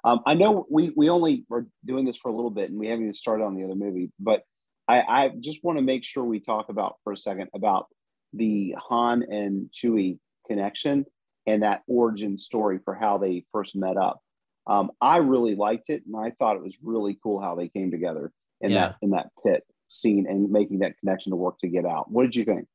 [0.04, 2.88] Um, I know we we only were doing this for a little bit, and we
[2.88, 4.44] haven't even started on the other movie, but
[4.88, 7.88] I, I just want to make sure we talk about for a second about
[8.34, 11.06] the Han and Chewie connection
[11.46, 14.20] and that origin story for how they first met up.
[14.68, 17.92] Um, I really liked it, and I thought it was really cool how they came
[17.92, 18.80] together in Yeah.
[18.89, 22.10] that in that pit scene and making that connection to work to get out.
[22.10, 22.68] What did you think?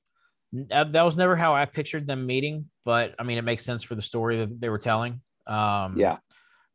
[0.53, 3.83] That, that was never how I pictured them meeting, but I mean, it makes sense
[3.83, 5.21] for the story that they were telling.
[5.47, 6.19] Um, Yeah.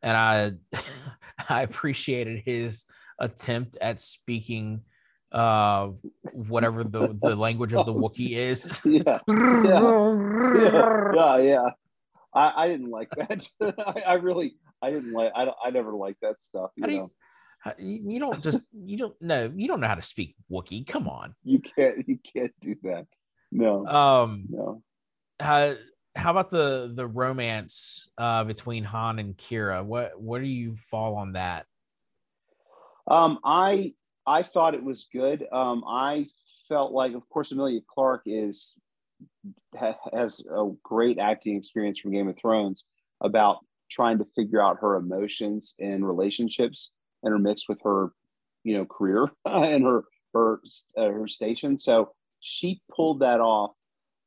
[0.01, 0.51] and I
[1.49, 2.85] I appreciated his
[3.19, 4.81] attempt at speaking
[5.31, 5.89] uh
[6.33, 8.79] whatever the the language of the Wookiee is.
[8.85, 9.19] Yeah.
[9.27, 11.13] Yeah.
[11.13, 11.37] Yeah.
[11.37, 11.69] Yeah.
[12.33, 13.47] I, I didn't like that.
[13.61, 16.69] I, I really, I didn't like, I, don't, I never liked that stuff.
[16.75, 17.11] You How do know, you,
[17.59, 20.85] how- you you don't just you don't know you don't know how to speak Wookiee.
[20.87, 21.35] Come on.
[21.43, 23.05] you can't, you can't do that.
[23.51, 24.81] No, Um no.
[25.39, 25.75] how
[26.15, 29.83] how about the the romance uh between Han and Qi'ra?
[29.85, 31.65] What what do you fall on that?
[33.09, 33.93] Um, I,
[34.25, 35.45] I thought it was good.
[35.51, 36.27] Um, I
[36.67, 38.75] felt like, of course, Emilia Clarke is
[39.75, 42.85] ha, has a great acting experience from Game of Thrones
[43.21, 43.57] about
[43.89, 46.91] trying to figure out her emotions and relationships
[47.25, 48.11] intermixed with her,
[48.63, 50.61] you know, career and her her
[50.95, 51.77] uh, her station.
[51.79, 53.71] So she pulled that off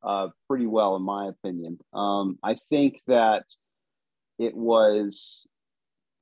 [0.02, 1.78] uh, pretty well, in my opinion.
[1.92, 3.44] Um, I think that
[4.38, 5.46] it was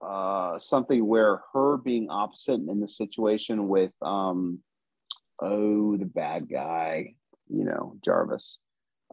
[0.01, 4.61] uh, something where her being opposite in the situation with um,
[5.41, 7.15] oh the bad guy,
[7.49, 8.59] you know Jarvis,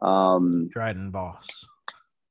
[0.02, 1.48] um, Dryden Voss,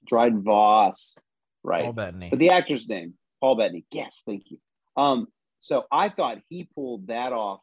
[0.07, 1.17] Dryden Voss,
[1.63, 1.85] right?
[1.85, 2.31] Paul Bettany.
[2.31, 3.85] But the actor's name, Paul Bettany.
[3.93, 4.59] Yes, thank you.
[4.97, 5.29] Um,
[5.61, 7.61] so I thought he pulled that off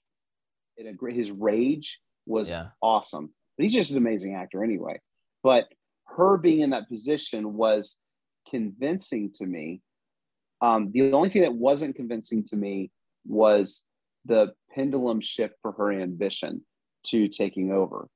[0.77, 1.15] in a great.
[1.15, 2.67] His rage was yeah.
[2.81, 3.33] awesome.
[3.57, 4.99] But he's just an amazing actor anyway.
[5.43, 5.65] But
[6.07, 7.97] her being in that position was
[8.49, 9.81] convincing to me.
[10.61, 12.91] Um, the only thing that wasn't convincing to me
[13.25, 13.83] was
[14.25, 16.63] the pendulum shift for her ambition
[17.07, 18.07] to taking over.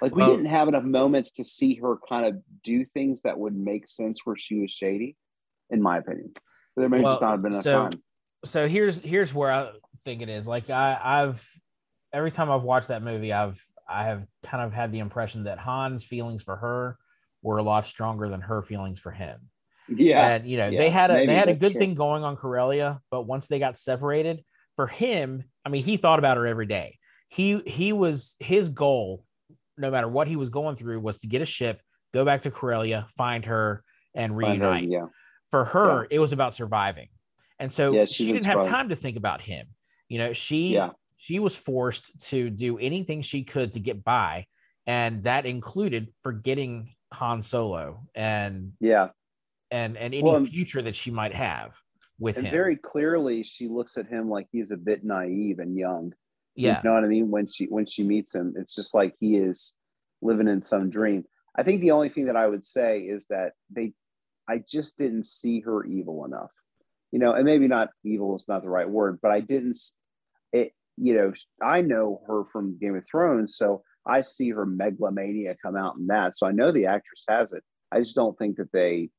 [0.00, 3.38] Like we Well- didn't have enough moments to see her kind of do things that
[3.38, 5.16] would make sense where she was shady,
[5.68, 6.32] in my opinion.
[6.76, 8.02] There may just not have been enough so- time.
[8.46, 9.72] so here's here's where I
[10.06, 10.46] think it is.
[10.46, 11.46] Like I, I've
[12.14, 15.58] every time I've watched that movie, I've I have kind of had the impression that
[15.58, 16.96] Han's feelings for her
[17.42, 19.40] were a lot stronger than her feelings for him.
[19.88, 21.80] Yeah, and you know yeah, they had a they had a good true.
[21.80, 24.44] thing going on Corellia, but once they got separated,
[24.76, 26.98] for him, I mean, he thought about her every day.
[27.28, 29.24] He he was his goal,
[29.76, 31.82] no matter what he was going through, was to get a ship,
[32.14, 33.82] go back to Corellia, find her,
[34.14, 34.88] and Find her, reunite.
[34.88, 35.06] yeah,
[35.50, 37.08] For her, it was about surviving,
[37.58, 39.66] and so Yeah, she she didn't have time to think about him.
[40.08, 40.90] You know, she yeah,
[41.22, 44.46] she was forced to do anything she could to get by,
[44.86, 49.10] and that included forgetting Han Solo and yeah.
[49.70, 51.76] and and any Well, future that she might have
[52.18, 52.50] with And him.
[52.52, 56.14] very clearly, she looks at him like he's a bit naive and young.
[56.56, 57.30] yeah, You know what I mean?
[57.30, 59.74] When she when she meets him, it's just like he is
[60.22, 61.26] living in some dream.
[61.54, 63.92] I think the only thing that I would say is that they
[64.48, 66.50] I just didn't see her evil enough.
[67.12, 69.76] You know, and maybe not evil is not the right word, but I didn't
[70.52, 71.32] it you know,
[71.62, 76.06] I know her from Game of Thrones, so I see her megalomania come out in
[76.08, 76.36] that.
[76.36, 77.62] So I know the actress has it.
[77.92, 79.10] I just don't think that they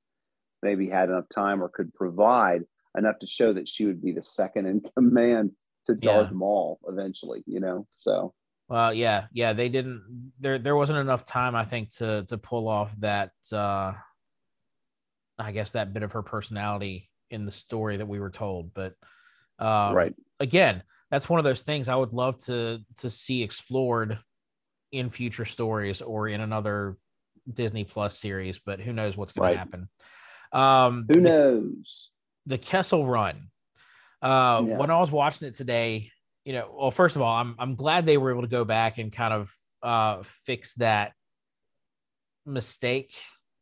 [0.64, 2.62] maybe had enough time or could provide
[2.98, 5.52] enough to show that she would be the second in command
[5.88, 6.38] to Darth Yeah.
[6.38, 7.88] Maul eventually, you know.
[7.96, 8.34] So
[8.68, 10.34] Well, yeah, yeah, they didn't.
[10.40, 13.32] There, there wasn't enough time, I think, to to pull off that.
[13.52, 13.94] uh
[15.40, 18.74] I guess that bit of her personality in the story that we were told.
[18.76, 18.94] But
[19.58, 24.18] um, right, again, that's one of those things I would love to to see explored
[24.92, 26.98] in future stories or in another
[27.52, 28.60] Disney Plus series.
[28.60, 29.54] But who knows what's going Right.
[29.54, 29.90] to happen?
[30.54, 32.10] Um, who the- knows?
[32.48, 33.50] the Kessel Run.
[34.22, 34.78] Uh, Yeah.
[34.78, 36.12] When I was watching it today,
[36.46, 38.98] you know, well, first of all, I'm I'm glad they were able to go back
[38.98, 41.14] and kind of uh, fix that
[42.46, 43.14] mistake,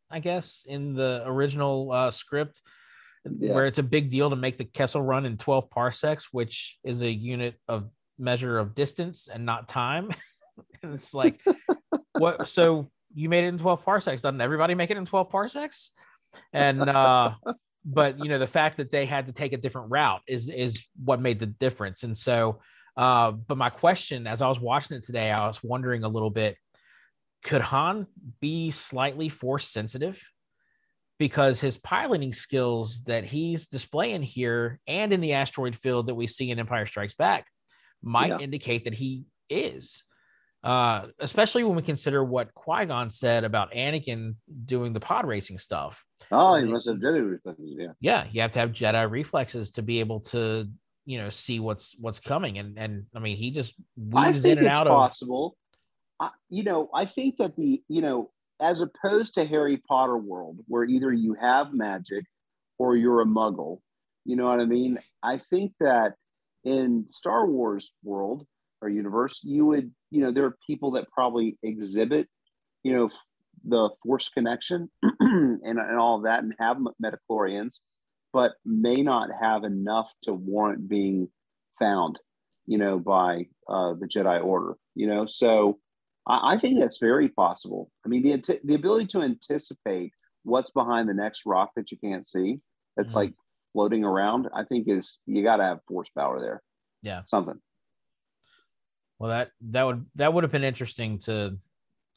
[0.09, 2.61] I guess, in the original uh, script,
[3.25, 3.53] Yeah.
[3.53, 7.01] where it's a big deal to make the Kessel Run in 12 parsecs, which is
[7.01, 10.09] a unit of measure of distance and not time.
[10.83, 11.41] and it's like,
[12.13, 12.47] what?
[12.47, 14.21] So you made it in 12 parsecs.
[14.21, 15.91] Doesn't everybody make it in 12 parsecs?
[16.53, 17.33] And uh,
[17.85, 20.85] but you know the fact that they had to take a different route is is
[21.03, 22.59] what made the difference and so
[22.97, 26.29] uh but my question as i was watching it today i was wondering a little
[26.29, 26.57] bit
[27.43, 28.05] could han
[28.39, 30.21] be slightly force sensitive
[31.19, 36.25] because his piloting skills that he's displaying here and in the asteroid field that we
[36.25, 37.45] see in empire strikes back
[38.01, 38.39] might Yeah.
[38.39, 40.03] indicate that he is
[40.63, 46.03] uh especially when we consider what qui-gon said about anakin doing the pod racing stuff
[46.31, 47.73] Oh, he must have Jedi reflexes.
[47.77, 50.67] Yeah, yeah you have to have jedi reflexes to be able to
[51.05, 54.67] you know see what's what's coming and and i mean he just weaves in and
[54.67, 55.55] out possible.
[56.19, 58.29] I, you know, I think that the you know,
[58.59, 62.25] as opposed to Harry Potter world, where either you have magic
[62.77, 63.79] or you're a Muggle.
[64.25, 64.99] You know what I mean?
[65.23, 66.15] I think that
[66.63, 68.45] in Star Wars world
[68.81, 72.27] or universe, you would you know there are people that probably exhibit
[72.83, 73.09] you know,
[73.65, 74.89] the Force connection
[75.19, 77.79] and, and all of that, and have midi-chlorians,
[78.31, 81.27] but may not have enough to warrant being
[81.79, 82.19] found,
[82.65, 84.75] you know, by uh, the Jedi Order.
[84.95, 85.79] You know, so
[86.29, 87.91] I, I think that's very possible.
[88.05, 90.13] I mean, the the ability to anticipate
[90.43, 92.59] what's behind the next rock that you can't see,
[92.95, 93.19] that's mm-hmm.
[93.19, 93.33] like
[93.73, 96.61] floating around, I think is you got to have force power there.
[97.01, 97.59] Yeah, something.
[99.17, 101.57] Well, that that would that would have been interesting to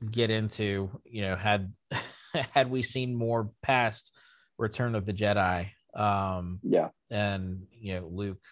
[0.08, 0.90] get into.
[1.04, 1.72] You know, had
[2.54, 4.12] had we seen more past
[4.58, 5.70] Return of the Jedi.
[5.94, 8.42] Um, yeah, and you know Luke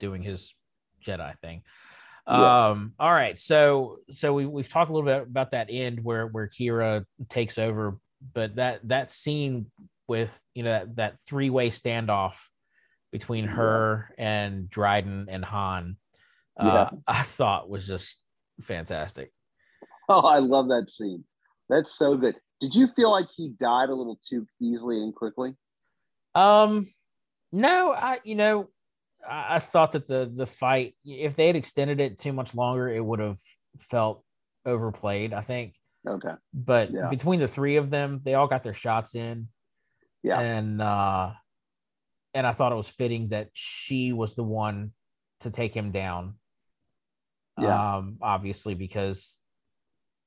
[0.00, 0.54] doing his
[1.04, 1.62] Jedi thing.
[2.26, 2.68] Yeah.
[2.68, 6.26] Um, all right, so so we we've talked a little bit about that end where
[6.26, 7.98] where Qi'ra takes over,
[8.32, 9.70] but that that scene
[10.08, 12.36] with you know that, that three way standoff
[13.12, 15.96] between her and Dryden and Han,
[16.58, 16.98] uh, yeah.
[17.06, 18.18] I thought was just
[18.62, 19.30] fantastic.
[20.08, 21.24] Oh, I love that scene.
[21.68, 22.36] That's so good.
[22.60, 25.54] Did you feel like he died a little too easily and quickly?
[26.34, 26.86] Um,
[27.52, 28.70] no, I you know,
[29.28, 32.88] I, I thought that the the fight, if they had extended it too much longer,
[32.88, 33.38] it would have
[33.78, 34.24] felt
[34.64, 35.32] overplayed.
[35.32, 35.74] I think.
[36.06, 36.34] Okay.
[36.52, 37.08] But yeah.
[37.08, 39.48] between the three of them, they all got their shots in.
[40.22, 40.40] Yeah.
[40.40, 41.32] And uh
[42.34, 44.92] and I thought it was fitting that she was the one
[45.40, 46.34] to take him down.
[47.60, 47.96] Yeah.
[47.96, 49.38] Um, obviously, because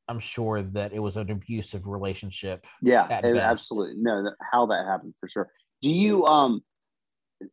[0.07, 2.65] I'm sure that it was an abusive relationship.
[2.81, 3.95] Yeah, absolutely.
[3.97, 5.49] No, how that happened for sure.
[5.81, 6.61] Do you um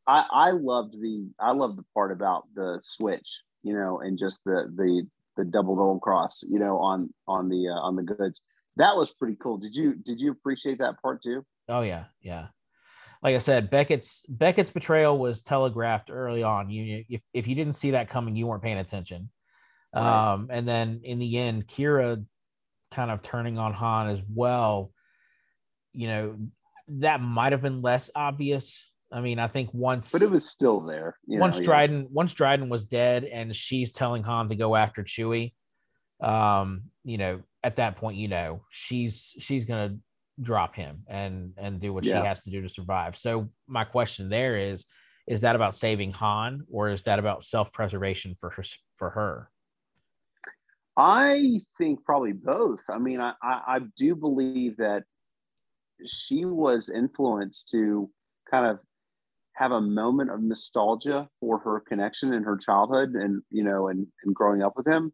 [0.07, 4.41] I I loved the I loved the part about the switch, you know, and just
[4.45, 5.07] the the
[5.37, 8.43] the double gold cross, you know, on on the uh, on the goods.
[8.77, 9.59] That was pretty cool.
[9.59, 11.45] Did you did you appreciate that part too?
[11.69, 12.49] Oh yeah, yeah.
[13.23, 16.71] Like I said, Beckett's Beckett's betrayal was telegraphed early on.
[16.71, 19.31] You if if you didn't see that coming, you weren't paying attention.
[19.95, 20.33] Right.
[20.33, 22.25] Um, and then in the end, Qi'ra
[22.91, 24.93] kind of turning on Han as well.
[25.93, 26.39] You know,
[26.89, 30.81] that might have been less obvious I mean, I think once, but it was still
[30.81, 31.17] there.
[31.27, 32.09] once know, Dryden, yeah.
[32.11, 35.53] once Dryden was dead, and she's telling Han to go after Chewie.
[36.21, 39.99] Um, you know, at that point, you know, she's she's gonna
[40.41, 42.21] drop him and and do what yeah.
[42.21, 43.15] she has to do to survive.
[43.15, 44.85] So my question there is,
[45.29, 48.65] is that about saving Han, or is that about self preservation for her
[48.97, 49.49] for her?
[50.97, 52.81] I think probably both.
[52.91, 55.05] I mean, I, I, I do believe that
[56.05, 58.11] she was influenced to
[58.51, 58.81] kind of
[59.55, 64.07] have a moment of nostalgia for her connection in her childhood and you know and,
[64.25, 65.13] and growing up with him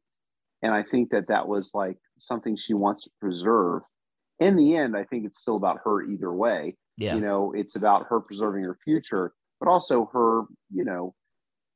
[0.63, 3.83] and i think that that was like something she wants to preserve
[4.39, 7.15] in the end i think it's still about her either way yeah.
[7.15, 11.15] you know it's about her preserving her future but also her you know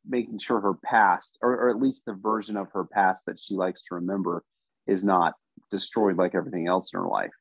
[0.07, 3.55] making sure her past or, or at least the version of her past that she
[3.55, 4.43] likes to remember
[4.87, 5.35] is not
[5.71, 7.33] destroyed like everything else in her life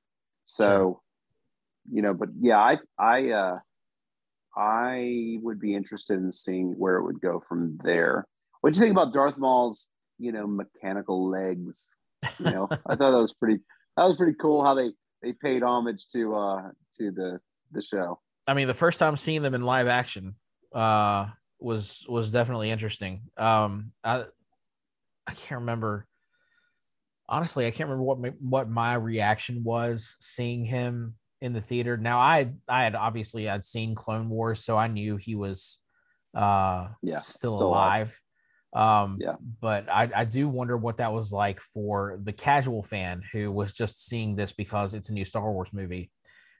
[0.46, 1.00] so sure.
[1.92, 3.58] you know but yeah i i uh
[4.56, 8.26] I would be interested in seeing where it would go from there.
[8.62, 9.89] What do you think about Darth Maul's,
[10.20, 11.93] you know, mechanical legs?
[12.39, 13.60] You know, I thought that was pretty.
[13.97, 14.91] That was pretty cool how they
[15.22, 16.62] they paid homage to uh
[16.99, 17.39] to the
[17.72, 18.20] the show.
[18.47, 20.36] I mean, the first time seeing them in live action
[20.74, 21.28] uh
[21.60, 23.22] was was definitely interesting.
[23.38, 24.26] Um, I
[25.26, 26.08] I can't remember.
[27.28, 31.98] Honestly, I can't remember what my, what my reaction was seeing him in the theater.
[31.98, 35.80] Now I I had obviously I'd seen Clone Wars, so I knew he was
[36.34, 38.18] uh yeah still, still alive.
[38.74, 39.04] alive.
[39.04, 43.22] Um yeah, but I, I do wonder what that was like for the casual fan
[43.34, 46.10] who was just seeing this because it's a new Star Wars movie.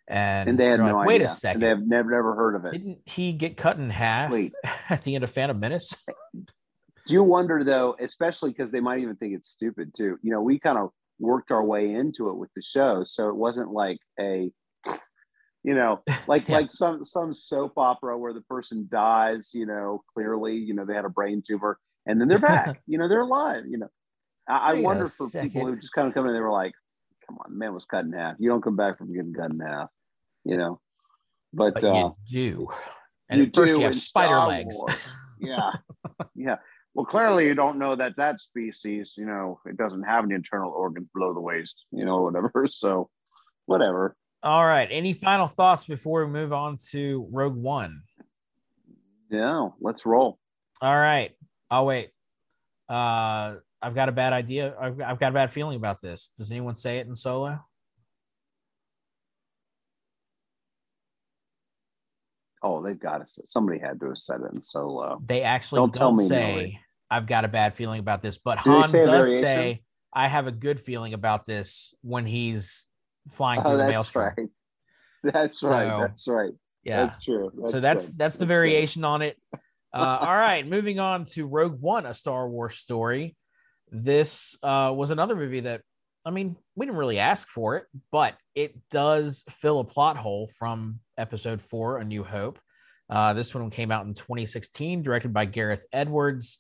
[0.06, 1.62] And, and they had no like, Wait a second.
[1.62, 2.74] they have never never heard of it.
[2.74, 4.52] Didn't he get cut in half Wait.
[4.90, 5.96] at the end of Phantom Menace?
[6.34, 10.18] Do you wonder though, especially because they might even think it's stupid too?
[10.22, 13.36] You know, we kind of worked our way into it with the show, so it
[13.36, 14.52] wasn't like a
[15.64, 16.56] you know like yeah.
[16.56, 20.94] like some some soap opera where the person dies you know clearly you know they
[20.94, 23.90] had a brain tumor and then they're back you know they're alive you know.
[24.48, 25.52] I, I wonder for second.
[25.52, 26.74] people who just kind of come in they were like
[27.26, 28.36] come on man was cut in half.
[28.40, 29.90] You don't come back from getting cut in half
[30.44, 30.82] you know?
[31.54, 32.68] But, but uh, you do.
[33.30, 34.78] And you first you have spider Star legs.
[35.40, 35.72] Yeah.
[36.36, 36.58] Yeah.
[36.94, 40.72] Well clearly you don't know that that species you know it doesn't have any internal
[40.72, 42.68] organs below the waist you know whatever.
[42.70, 43.10] So
[43.66, 44.88] whatever all right.
[44.92, 48.04] Any final thoughts before we move on to Rogue One?
[49.30, 50.38] Yeah, let's roll.
[50.82, 51.32] All right.
[51.72, 52.12] I'll wait.
[52.90, 54.76] Uh, I've got a bad idea.
[54.80, 56.30] I've, I've got a bad feeling about this.
[56.38, 57.60] Does anyone say it in solo?
[62.62, 63.42] Oh, they've got to.
[63.46, 65.22] Somebody had to have said it in solo.
[65.26, 66.72] They actually don't, don't tell me say.
[66.74, 66.80] No,
[67.18, 69.84] I've got a bad feeling about this, but Han does say
[70.14, 72.86] I have a good feeling about this when he's
[73.30, 74.34] flying Oh, through the that's maelstrom.
[74.38, 74.48] right.
[75.34, 75.88] That's right.
[75.90, 76.52] So, that's right.
[76.84, 77.04] Yeah.
[77.06, 77.50] That's true.
[77.70, 78.50] so that's that's the good.
[78.50, 79.38] variation on it.
[79.94, 83.38] Uh, all right, moving on to Rogue One, a Star Wars story.
[83.90, 85.82] This uh, was another movie that,
[86.26, 90.50] I mean, we didn't really ask for it, but it does fill a plot hole
[90.58, 92.60] from Episode Four, A New Hope.
[93.10, 96.58] Uh, this one came out in 2016, directed by Gareth Edwards,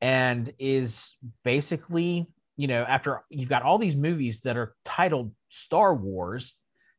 [0.00, 2.26] and is basically,
[2.56, 6.54] you know, after you've got all these movies that are titled Star Wars,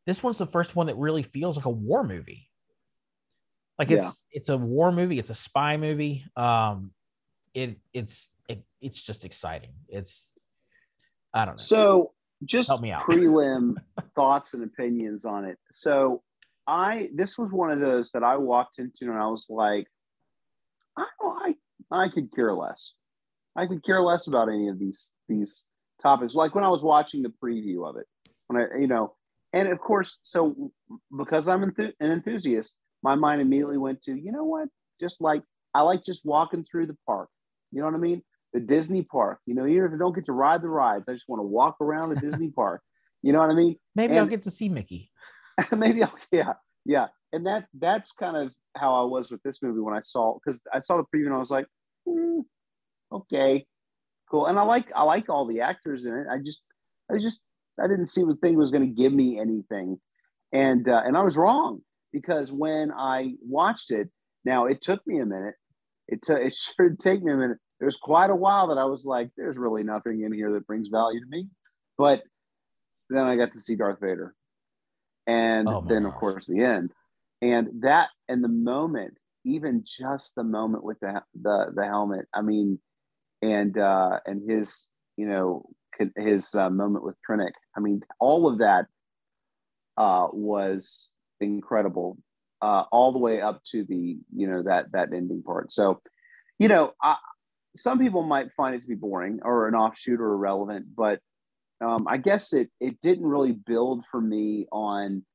[0.06, 2.50] this one's the first one that really feels like a war movie.
[3.80, 4.38] Like it's Yeah.
[4.40, 6.26] it's a war movie, it's a spy movie.
[6.36, 6.92] Um,
[7.54, 9.74] it it's it, it's just exciting.
[9.88, 10.30] It's
[11.34, 11.64] I don't know.
[11.64, 12.14] So
[12.46, 13.02] just Help me out.
[13.04, 13.76] prelim
[14.16, 15.58] thoughts and opinions on it.
[15.72, 16.22] So
[16.68, 19.88] I this was one of those that I walked into and I was like,
[20.98, 21.56] I I
[21.92, 22.94] I could care less.
[23.56, 25.66] I could care less about any of these these
[26.02, 26.34] topics.
[26.34, 28.06] Like when I was watching the preview of it,
[28.48, 29.16] when I you know,
[29.54, 30.72] and of course, so
[31.16, 35.44] because I'm an enthusiast, my mind immediately went to you know what, just like
[35.74, 37.30] I like just walking through the park.
[37.72, 38.22] You know what I mean?
[38.54, 39.40] The Disney park.
[39.46, 41.48] You know, even if I don't get to ride the rides, I just want to
[41.48, 42.82] walk around the Disney park.
[43.22, 43.78] You know what I mean?
[43.96, 45.12] Maybe I'll get to see Mickey.
[45.72, 46.54] maybe I'll, yeah
[46.86, 50.38] yeah and that that's kind of how i was with this movie when i saw
[50.44, 51.66] because i saw the preview and i was like
[52.08, 52.40] hmm,
[53.14, 53.66] okay
[54.34, 54.48] cool.
[54.48, 56.28] And i like i like all the actors in it.
[56.30, 56.64] I just
[57.10, 57.40] i just
[57.80, 60.00] i didn't see what thing was going to give me anything.
[60.52, 64.10] And uh, and i was wrong because when i watched it
[64.44, 65.56] now it took me a minute.
[66.08, 67.60] It took it sure did take me a minute.
[67.80, 70.88] There's quite a while that i was like there's really nothing in here that brings
[70.88, 71.48] value to me.
[71.98, 72.24] But
[73.10, 74.34] then i got to see darth vader.
[75.28, 76.92] And Oh then of course the end.
[77.42, 82.42] And that and the moment even just the moment with the the, the helmet i
[82.42, 82.80] mean
[83.44, 84.88] and uh and his
[85.18, 85.66] you know
[86.18, 87.52] his uh, moment with Krennic.
[87.78, 88.86] i mean all of that
[89.98, 92.18] uh was incredible
[92.62, 96.02] uh all the way up to the you know that that ending part so
[96.58, 97.18] you know I,
[97.76, 101.20] some people might find it to be boring or an offshoot or irrelevant but
[101.82, 105.26] um, I guess it it didn't really build for me on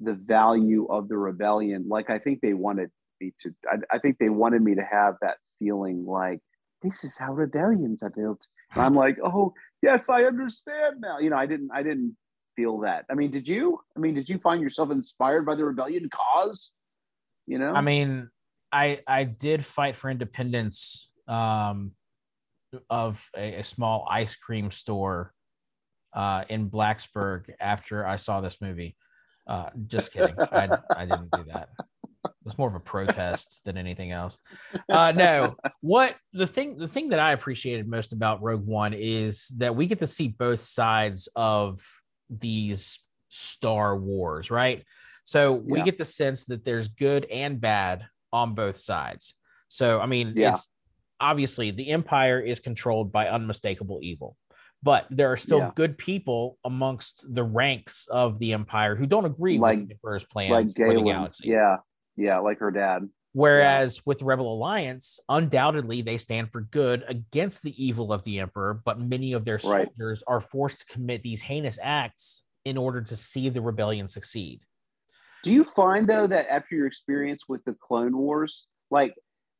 [0.00, 2.90] the value of the rebellion like I think they wanted
[3.20, 3.54] me to.
[3.70, 6.40] I, I think they wanted me to have that feeling like
[6.82, 8.40] this is how rebellions are built.
[8.74, 11.18] And I'm like, oh yes, I understand now.
[11.18, 12.16] You know, I didn't I didn't
[12.56, 13.04] feel that.
[13.10, 13.80] I mean, did you?
[13.96, 16.70] I mean, did you find yourself inspired by the rebellion cause?
[17.46, 18.30] You know, I mean,
[18.72, 21.92] I I did fight for independence um,
[22.90, 25.32] of a, a small ice cream store
[26.12, 28.96] uh, in Blacksburg after I saw this movie.
[29.46, 30.34] Uh, just kidding.
[30.38, 31.70] I, I didn't do that.
[32.44, 34.38] Was more of a protest than anything else.
[34.88, 39.48] Uh, no, what the thing the thing that I appreciated most about Rogue One is
[39.58, 41.80] that we get to see both sides of
[42.28, 42.98] these
[43.28, 44.84] Star Wars, right?
[45.24, 45.84] So we Yeah.
[45.84, 49.34] get the sense that there's good and bad on both sides.
[49.68, 50.52] So I mean, Yeah.
[50.52, 50.68] it's
[51.20, 54.36] obviously the Empire is controlled by unmistakable evil,
[54.82, 55.72] but there are still Yeah.
[55.74, 60.24] good people amongst the ranks of the Empire who don't agree Like- with the Emperor's
[60.24, 61.48] plan like for the galaxy.
[61.48, 61.76] Yeah,
[62.18, 63.08] yeah, like her dad.
[63.32, 68.40] Whereas with the Rebel Alliance, undoubtedly they stand for good against the evil of the
[68.40, 69.86] Emperor, but many of their Right.
[69.86, 74.60] soldiers are forced to commit these heinous acts in order to see the rebellion succeed.
[75.44, 79.14] Do you find though that after your experience with the Clone Wars, like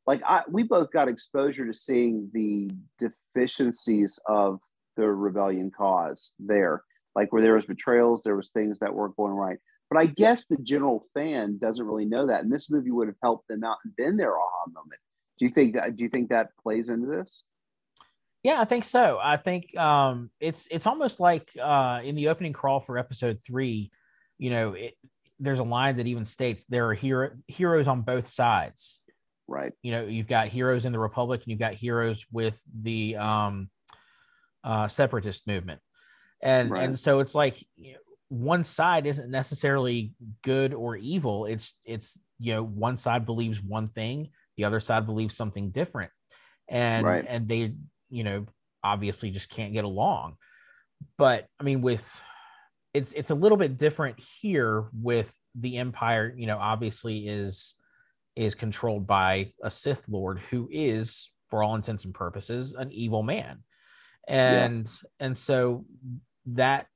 [0.05, 4.59] like I we both got exposure to seeing the deficiencies of
[4.97, 6.83] the rebellion cause there,
[7.15, 9.59] like where there was betrayals, there was things that weren't going right.
[9.89, 13.17] But I guess the general fan doesn't really know that, and this movie would have
[13.23, 14.99] helped them out and been their aha moment.
[15.39, 15.95] Do you think that?
[15.95, 17.43] Do you think that plays into this?
[18.43, 19.19] Yeah, I think so.
[19.21, 23.91] I think um, it's it's almost like uh, in the opening crawl for episode three,
[24.37, 24.95] you know, it,
[25.39, 29.01] there's a line that even states there are hero, heroes on both sides.
[29.47, 29.73] Right.
[29.81, 33.69] You know, you've got heroes in the Republic, and you've got heroes with the um,
[34.63, 35.81] uh, separatist movement,
[36.41, 36.83] and Right.
[36.83, 37.98] and so it's like you know,
[38.29, 40.13] one side isn't necessarily
[40.43, 41.45] good or evil.
[41.45, 46.11] It's it's you know one side believes one thing, the other side believes something different,
[46.67, 47.25] and Right.
[47.27, 47.73] and they
[48.09, 48.45] you know
[48.83, 50.37] obviously just can't get along.
[51.17, 52.21] But I mean, with
[52.93, 56.33] it's it's a little bit different here with the Empire.
[56.35, 57.75] You know, obviously is
[58.35, 63.23] is controlled by a Sith Lord who is, for all intents and purposes, an evil
[63.23, 63.63] man,
[64.27, 65.85] and and so
[66.45, 66.87] that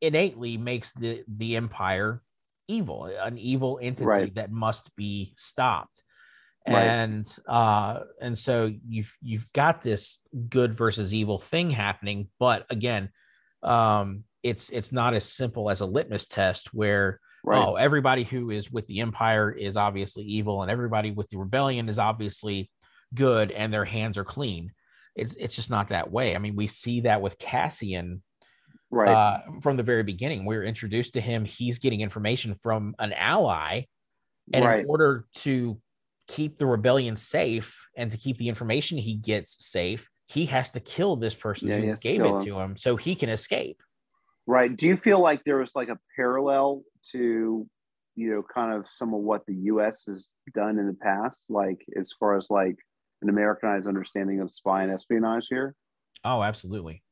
[0.00, 2.22] innately makes the the Empire
[2.68, 4.34] evil, an evil entity Right.
[4.34, 6.02] that must be stopped.
[6.66, 6.82] Right.
[6.84, 10.18] and uh and so you've you've got this
[10.50, 13.08] good versus evil thing happening but again
[13.62, 17.64] um it's it's not as simple as a litmus test where Right.
[17.66, 21.88] oh everybody who is with the empire is obviously evil and everybody with the rebellion
[21.88, 22.70] is obviously
[23.14, 24.72] good and their hands are clean
[25.16, 28.22] it's it's just not that way i mean we see that with cassian
[28.90, 29.08] right.
[29.08, 30.44] uh, from the very beginning.
[30.44, 31.44] We were introduced to him.
[31.44, 33.82] He's getting information from an ally.
[34.52, 34.80] And Right.
[34.80, 35.80] in order to
[36.26, 40.80] keep the rebellion safe and to keep the information he gets safe, he has to
[40.80, 42.44] kill this person Yeah, who gave it him.
[42.44, 43.82] to him so he can escape.
[44.46, 44.74] Right.
[44.74, 46.82] Do you feel like there was like a parallel
[47.12, 47.68] to,
[48.14, 50.04] you know, kind of some of what the U.S.
[50.06, 52.76] has done in the past, like as far as like
[53.20, 55.74] an Americanized understanding of spy and espionage here?
[56.24, 57.02] Oh, absolutely.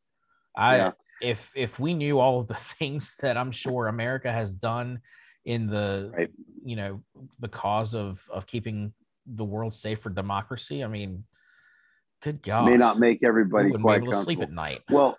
[0.57, 0.91] I Yeah.
[1.21, 5.01] If if we knew all of the things that I'm sure America has done
[5.45, 6.31] in the Right.
[6.65, 7.03] you know
[7.39, 8.93] the cause of of keeping
[9.27, 11.25] the world safe for democracy, I mean,
[12.23, 14.83] good God, May not make everybody quite able to sleep at night.
[14.89, 15.17] Well,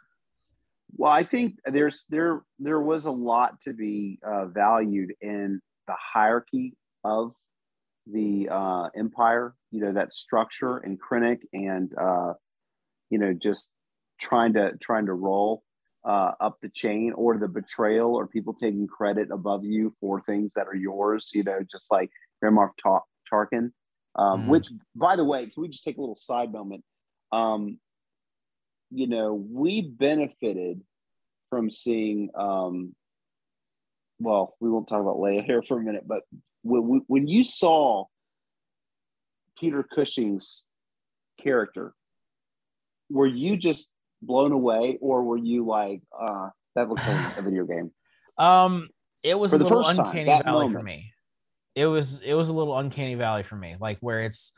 [0.95, 5.95] well, I think there's there there was a lot to be uh, valued in the
[5.97, 7.33] hierarchy of
[8.05, 9.53] the uh, empire.
[9.71, 12.33] You know that structure and Krennic, and uh,
[13.09, 13.71] you know just
[14.19, 15.63] trying to trying to roll
[16.07, 20.53] uh, up the chain, or the betrayal, or people taking credit above you for things
[20.55, 21.31] that are yours.
[21.33, 22.09] You know, just like
[22.41, 23.01] Grand Moff
[23.31, 23.71] Tarkin.
[24.15, 24.47] Um, Mhm.
[24.47, 26.83] Which, by the way, can we just take a little side moment?
[27.31, 27.79] Um,
[28.89, 30.81] you know, we benefited
[31.49, 32.29] from seeing.
[32.35, 32.95] Um,
[34.19, 36.23] well, we won't talk about Leia here for a minute, but
[36.63, 38.05] when when you saw
[39.59, 40.65] Peter Cushing's
[41.37, 41.93] character,
[43.09, 43.89] were you just
[44.21, 47.91] blown away, or were you like, uh, "That looks like a video game"?
[48.39, 48.89] Um,
[49.23, 51.11] it was For a little time, uncanny that valley for me.
[51.73, 54.51] It was it was a little uncanny valley for me, like where it's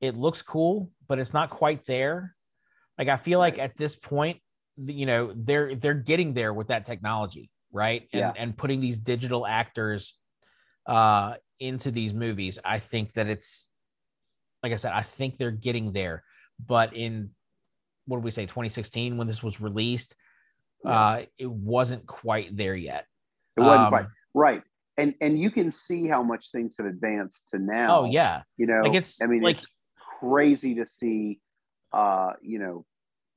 [0.00, 2.34] it looks cool, but it's not quite there.
[2.98, 4.40] Like I feel like at this point,
[4.76, 8.08] you know, they're they're getting there with that technology, right?
[8.12, 8.32] And Yeah.
[8.36, 10.18] and putting these digital actors
[10.86, 12.58] uh into these movies.
[12.64, 13.68] I think that it's
[14.62, 16.24] like I said, I think they're getting there.
[16.64, 17.30] But in
[18.06, 20.14] what did we say, 2016 when this was released,
[20.84, 20.90] Yeah.
[20.90, 23.06] uh, it wasn't quite there yet.
[23.56, 24.62] It wasn't Um, quite right,
[24.96, 28.00] and and you can see how much things have advanced to now.
[28.00, 29.68] Oh yeah, you know, like it's I mean, like it's
[30.20, 31.40] crazy to see.
[31.92, 32.84] Uh, you know,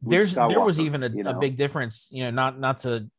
[0.02, 2.08] Luke there's there was even a, you a big difference.
[2.12, 3.10] You know, not not to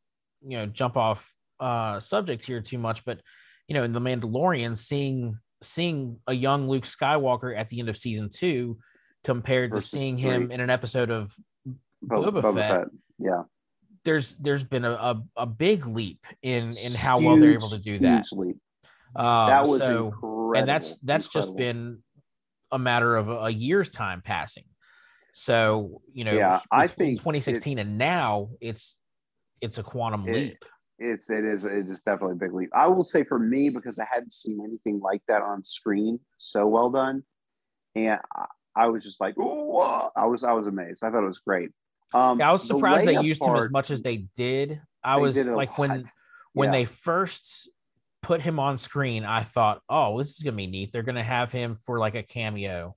[0.41, 3.21] you know jump off uh subject here too much, but
[3.67, 7.97] you know, in the Mandalorian, seeing seeing a young Luke Skywalker at the end of
[7.97, 8.77] season two
[9.25, 11.35] compared Versus to seeing him in an episode of
[12.01, 12.71] Bo- Boba Boba, Fett.
[12.71, 12.87] Fett.
[13.19, 13.41] Yeah,
[14.05, 17.79] there's there's been a, a, a big leap in in how well they're able to
[17.79, 18.25] do that.
[18.31, 18.57] Huge leap.
[19.15, 20.53] Um, That was so, incredible.
[20.55, 22.03] and that's that's just been
[22.71, 24.65] a matter of a, a year's time passing.
[25.33, 28.97] So you know, Yeah, I think 2016 and now it's
[29.61, 30.57] it's a quantum It- leap.
[30.99, 32.69] it's it is it is definitely a big leap.
[32.75, 36.67] I will say for me because I hadn't seen anything like that on screen so
[36.67, 37.23] well done,
[37.95, 38.19] and
[38.75, 41.03] I, was just like, oh, I was I was amazed.
[41.03, 41.69] I thought it was great.
[42.13, 44.81] Um, Yeah, I was the surprised they Leia used him as much as they did.
[45.03, 46.11] I They was did like when lot.
[46.53, 46.79] when Yeah.
[46.79, 47.69] they first
[48.21, 50.91] put him on screen, I thought, oh, this is gonna be neat.
[50.91, 52.95] They're gonna have him for like a cameo,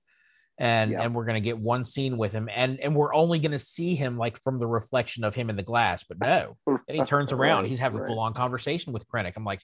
[0.57, 1.01] and Yeah.
[1.03, 4.17] and we're gonna get one scene with him, and and we're only gonna see him
[4.17, 6.03] like from the reflection of him in the glass.
[6.03, 8.07] But no, then he turns around, he's having right.
[8.07, 9.33] full on conversation with Krennic.
[9.35, 9.61] I'm like,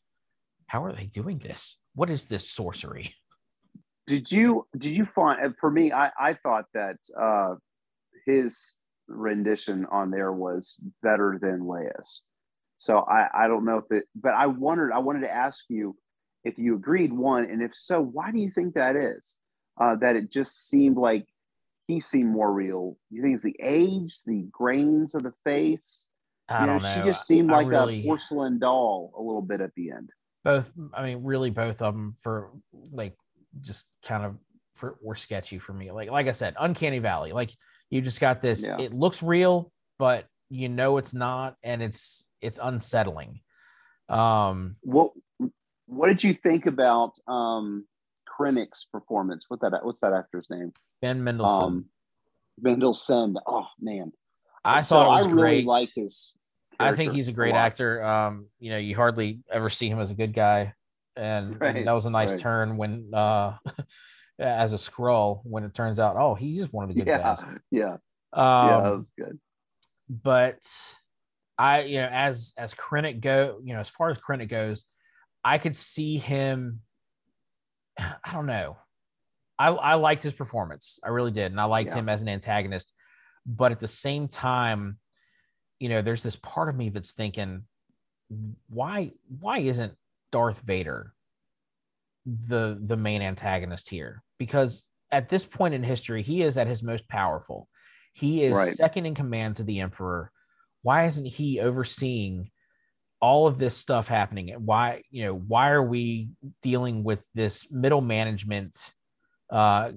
[0.67, 1.77] how are they doing this?
[1.95, 3.13] What is this sorcery?
[4.07, 7.55] Did you did you find for me i i thought that uh
[8.25, 8.77] his
[9.07, 12.21] rendition on there was better than leia's.
[12.77, 15.95] So i i don't know if it but i wondered i wanted to ask you
[16.43, 19.37] if you agreed one and if so why do you think that is?
[19.79, 21.25] Uh that it just seemed like
[21.87, 22.97] he seemed more real.
[23.11, 26.07] You think it's the age the grains of the face?
[26.49, 26.93] I you don't know.
[26.93, 30.09] she just seemed like really- a porcelain doll a little bit at the end.
[30.43, 32.51] Both i mean really both of them for
[32.91, 33.15] like
[33.61, 34.35] just kind of
[34.75, 37.51] for were sketchy for me like like i said uncanny valley like
[37.89, 38.79] you just got this Yeah.
[38.79, 43.39] it looks real but you know it's not and it's it's unsettling
[44.09, 45.11] um what
[45.87, 47.85] what did you think about um
[48.27, 49.45] Krennic's performance?
[49.47, 50.73] What that what's that actor's name?
[51.01, 51.85] ben mendelsohn Um
[52.61, 53.35] Mendelsohn.
[53.47, 54.11] Oh man.
[54.63, 56.35] i So thought it was I really great like his
[56.79, 60.11] i think he's a great actor um you know you hardly ever see him as
[60.11, 60.73] a good guy
[61.15, 62.39] and, and that was a nice right.
[62.39, 63.53] turn when uh
[64.39, 67.17] as a scroll when it turns out oh he's just one of the good Yeah,
[67.17, 67.39] guys
[67.71, 67.93] yeah,
[68.33, 69.39] um, yeah, that was good.
[70.09, 70.59] but
[71.57, 74.83] I, you know, as as Krennic go, you know, as far as Krennic goes,
[75.43, 76.81] I could see him.
[77.97, 78.77] I don't know.
[79.57, 80.99] I, I liked his performance.
[81.01, 81.53] I really did.
[81.53, 81.95] And I liked Yeah.
[81.99, 82.91] him as an antagonist.
[83.45, 84.99] But at the same time,
[85.79, 87.63] you know, there's this part of me that's thinking,
[88.67, 89.93] why why isn't
[90.35, 91.13] Darth Vader
[92.25, 94.21] the the main antagonist here?
[94.37, 97.69] Because at this point in history, he is at his most powerful.
[98.11, 98.75] He is Right.
[98.75, 100.33] second in command to the Emperor.
[100.81, 102.51] Why isn't he overseeing
[103.21, 104.49] all of this stuff happening?
[104.57, 106.31] Why, you know, why are we
[106.61, 108.75] dealing with this middle management
[109.49, 109.93] uh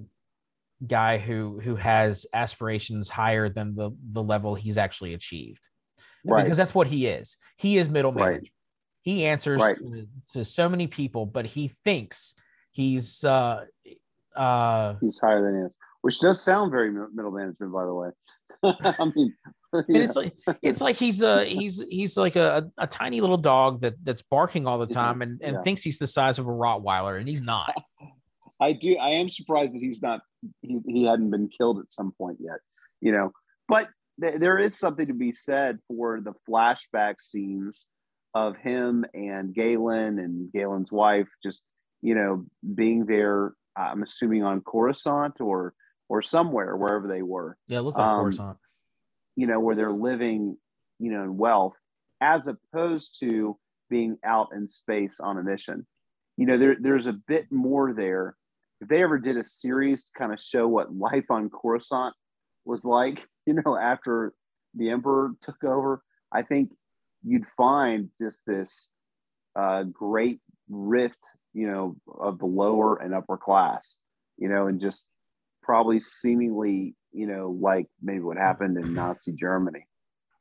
[0.87, 5.67] guy who who has aspirations higher than the the level he's actually achieved?
[6.23, 6.45] Right.
[6.45, 7.35] Because that's what he is.
[7.57, 8.49] He is middle Right.
[9.01, 9.77] He answers Right.
[9.77, 12.35] to, to so many people, but he thinks
[12.71, 13.65] he's uh
[14.35, 15.71] uh He's higher than he is,
[16.01, 18.09] which does sound very middle management, by the way.
[18.63, 19.33] I mean,
[19.87, 23.81] yeah, it's like it's like he's a he's he's like a, a tiny little dog
[23.81, 25.61] that that's barking all the time and, and yeah.
[25.61, 27.73] thinks he's the size of a Rottweiler and he's not.
[28.61, 28.97] I do.
[28.97, 30.21] I am surprised that he's not.
[30.61, 32.59] He, he hadn't been killed at some point yet.
[32.99, 33.31] You know,
[33.69, 33.87] but
[34.21, 37.87] th- there is something to be said for the flashback scenes
[38.33, 41.61] of him and Galen and Galen's wife, just
[42.01, 43.53] you know, being there.
[43.75, 45.73] I'm assuming on Coruscant or
[46.09, 47.57] or somewhere wherever they were.
[47.67, 48.57] Yeah, it looks like Um, Coruscant.
[49.35, 50.57] you know, where they're living,
[50.99, 51.75] you know, in wealth,
[52.19, 53.57] as opposed to
[53.89, 55.85] being out in space on a mission.
[56.37, 58.35] You know, there, there's a bit more there.
[58.81, 62.13] If they ever did a series to kind of show what life on Coruscant
[62.65, 64.33] was like, you know, after
[64.75, 66.01] the Emperor took over,
[66.31, 66.71] I think
[67.23, 68.91] you'd find just this
[69.55, 70.39] uh, great
[70.69, 71.19] rift,
[71.53, 73.97] you know, of the lower and upper class,
[74.37, 75.05] you know, and just
[75.61, 79.85] probably seemingly, you know, like maybe what happened in Nazi Germany.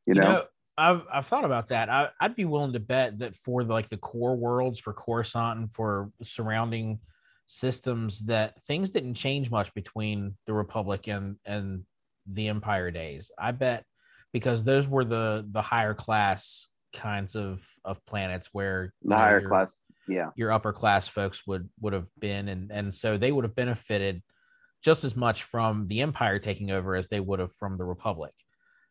[0.07, 0.45] You know,
[0.79, 1.91] I've I've thought about that.
[1.91, 5.59] I, I'd be willing to bet that for the, like the core worlds for Coruscant
[5.59, 7.01] and for surrounding
[7.47, 11.85] systems, that things didn't change much between the Republic and and
[12.27, 13.31] the Empire days.
[13.39, 13.85] I bet
[14.33, 19.49] because those were the the higher class kinds of of planets where the higher your-
[19.49, 19.77] class.
[20.09, 20.31] Yeah.
[20.37, 24.23] your upper class folks would would have been and and so they would have benefited
[24.83, 28.33] just as much from the empire taking over as they would have from the republic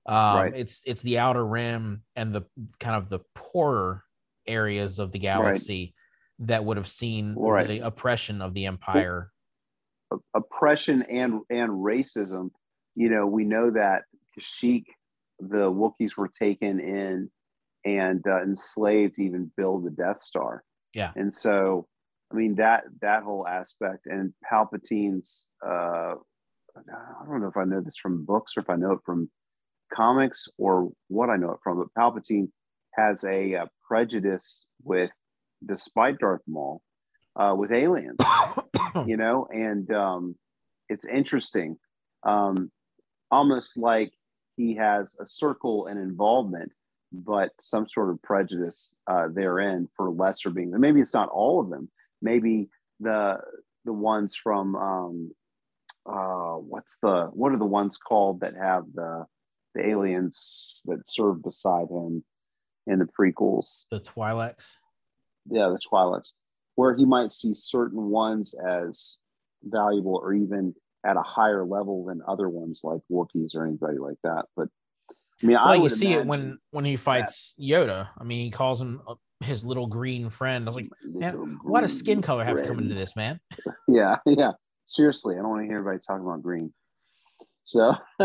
[0.06, 0.54] um Right.
[0.56, 2.44] it's it's the outer rim and the
[2.80, 4.04] kind of the poorer
[4.46, 5.96] areas of the galaxy
[6.40, 7.68] that would have seen Right.
[7.68, 9.32] the oppression of the empire
[10.36, 12.52] oppression and and racism.
[12.96, 14.04] You know, we know that
[14.40, 14.86] Kashyyyk,
[15.40, 17.30] the Wookiees were taken in
[17.86, 20.64] and uh, enslaved to even build the Death Star.
[20.94, 21.12] Yeah.
[21.16, 21.88] And so,
[22.32, 25.48] I mean that that whole aspect and Palpatine's.
[25.66, 26.16] Uh,
[26.78, 29.32] I don't know if I know this from books or if I know it from
[29.92, 32.50] comics or what I know it from, but Palpatine
[32.96, 35.10] has a, uh prejudice with,
[35.66, 36.82] despite Darth Maul,
[37.38, 38.18] uh, with aliens
[39.06, 40.36] you know and um
[40.90, 41.78] it's interesting
[42.24, 42.72] um
[43.32, 44.12] almost like
[44.58, 46.72] he has a circle and involvement
[47.14, 50.74] but some sort of prejudice uh therein for lesser beings.
[50.74, 51.90] And maybe it's not all of them.
[52.22, 53.38] Maybe the
[53.86, 55.32] the ones from um
[56.06, 59.26] uh what's the what are the ones called that have the
[59.74, 62.24] the aliens that serve beside him
[62.88, 63.86] in the prequels?
[63.92, 64.78] The twi'leks?
[65.50, 66.34] Yeah, the Twi'leks,
[66.76, 69.18] where he might see certain ones as
[69.64, 70.74] valuable or even
[71.06, 74.46] at a higher level than other ones like Wookiees or anybody like that.
[74.56, 74.70] But
[75.42, 78.50] I mean, I well you see it when when he fights yoda i mean he
[78.50, 82.58] calls him uh, his little green friend i was like why does skin color have
[82.58, 83.40] to come into this man
[83.88, 84.52] Yeah, yeah.
[84.86, 86.74] Seriously, I don't want to hear anybody talking about green.
[87.64, 87.96] So,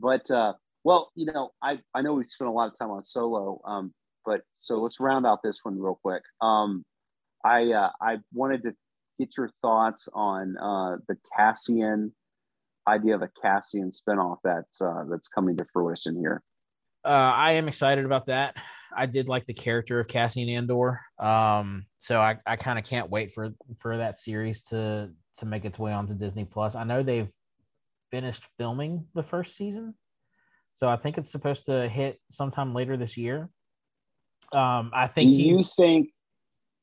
[0.00, 3.04] but uh, well, you know, I I know we spent a lot of time on
[3.04, 3.92] Solo, um,
[4.24, 6.22] but so let's round out this one real quick.
[6.40, 6.84] Um,
[7.44, 8.74] I uh, I wanted to
[9.18, 12.12] get your thoughts on uh, the Cassian
[12.86, 16.42] idea of a Cassian spinoff that's uh, that's coming to fruition here.
[17.04, 18.56] Uh, I am excited about that.
[18.96, 21.00] I did like the character of Cassian Andor.
[21.18, 25.64] Um, so I, I kind of can't wait for for that series to to make
[25.64, 26.74] its way onto Disney Plus.
[26.74, 27.30] I know they've
[28.10, 29.94] finished filming the first season,
[30.72, 33.48] so I think it's supposed to hit sometime later this year.
[34.52, 36.10] Um, I think Do you think?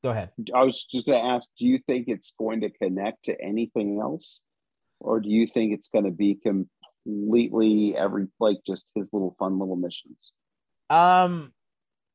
[0.02, 0.30] Go ahead.
[0.54, 1.48] I was just going to ask.
[1.56, 4.40] Do you think it's going to connect to anything else,
[5.00, 9.58] or do you think it's going to be completely every like just his little fun
[9.58, 10.32] little missions?
[10.90, 11.52] Um,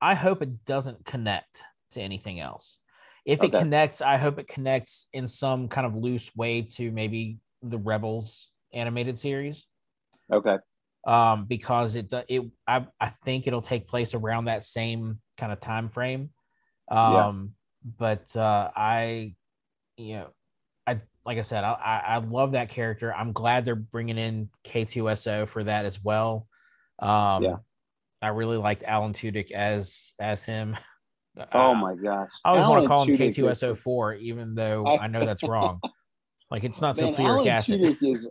[0.02, 2.80] I hope it doesn't connect to anything else.
[3.26, 7.40] If it connects, I hope it connects in some kind of loose way to maybe
[7.62, 9.66] the Rebels animated series.
[10.32, 10.58] Okay.
[11.06, 15.60] Um, because it it I, I think it'll take place around that same kind of
[15.60, 16.30] time frame.
[16.90, 17.34] Um, Yeah.
[17.84, 19.34] But uh, I,
[19.98, 20.28] you know,
[20.86, 23.14] I like I said, I, I, I love that character.
[23.14, 26.48] I'm glad they're bringing in K2SO for that as well.
[27.00, 27.56] Um, Yeah.
[28.22, 30.76] I really liked Alan Tudyk as as him.
[31.54, 32.30] Oh Uh, my gosh.
[32.44, 35.80] I always want to call him Tudyk K2SO4, even though I- I know that's wrong.
[36.50, 37.82] Like it's not Man, sulfuric Alan acid.
[37.82, 38.30] Tudyk is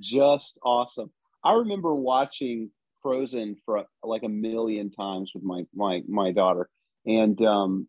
[0.00, 1.10] just awesome.
[1.44, 2.70] I remember watching
[3.02, 6.68] Frozen for like a million times with my my my daughter,
[7.06, 7.88] and um,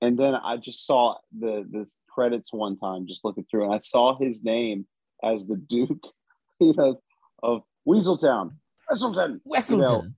[0.00, 3.78] and then I just saw the the credits one time, just looking through, and I
[3.80, 4.86] saw his name
[5.22, 6.02] as the Duke,
[6.60, 7.00] you know,
[7.42, 8.52] of Weaseltown,
[8.90, 10.14] Weaselton, Wesselton.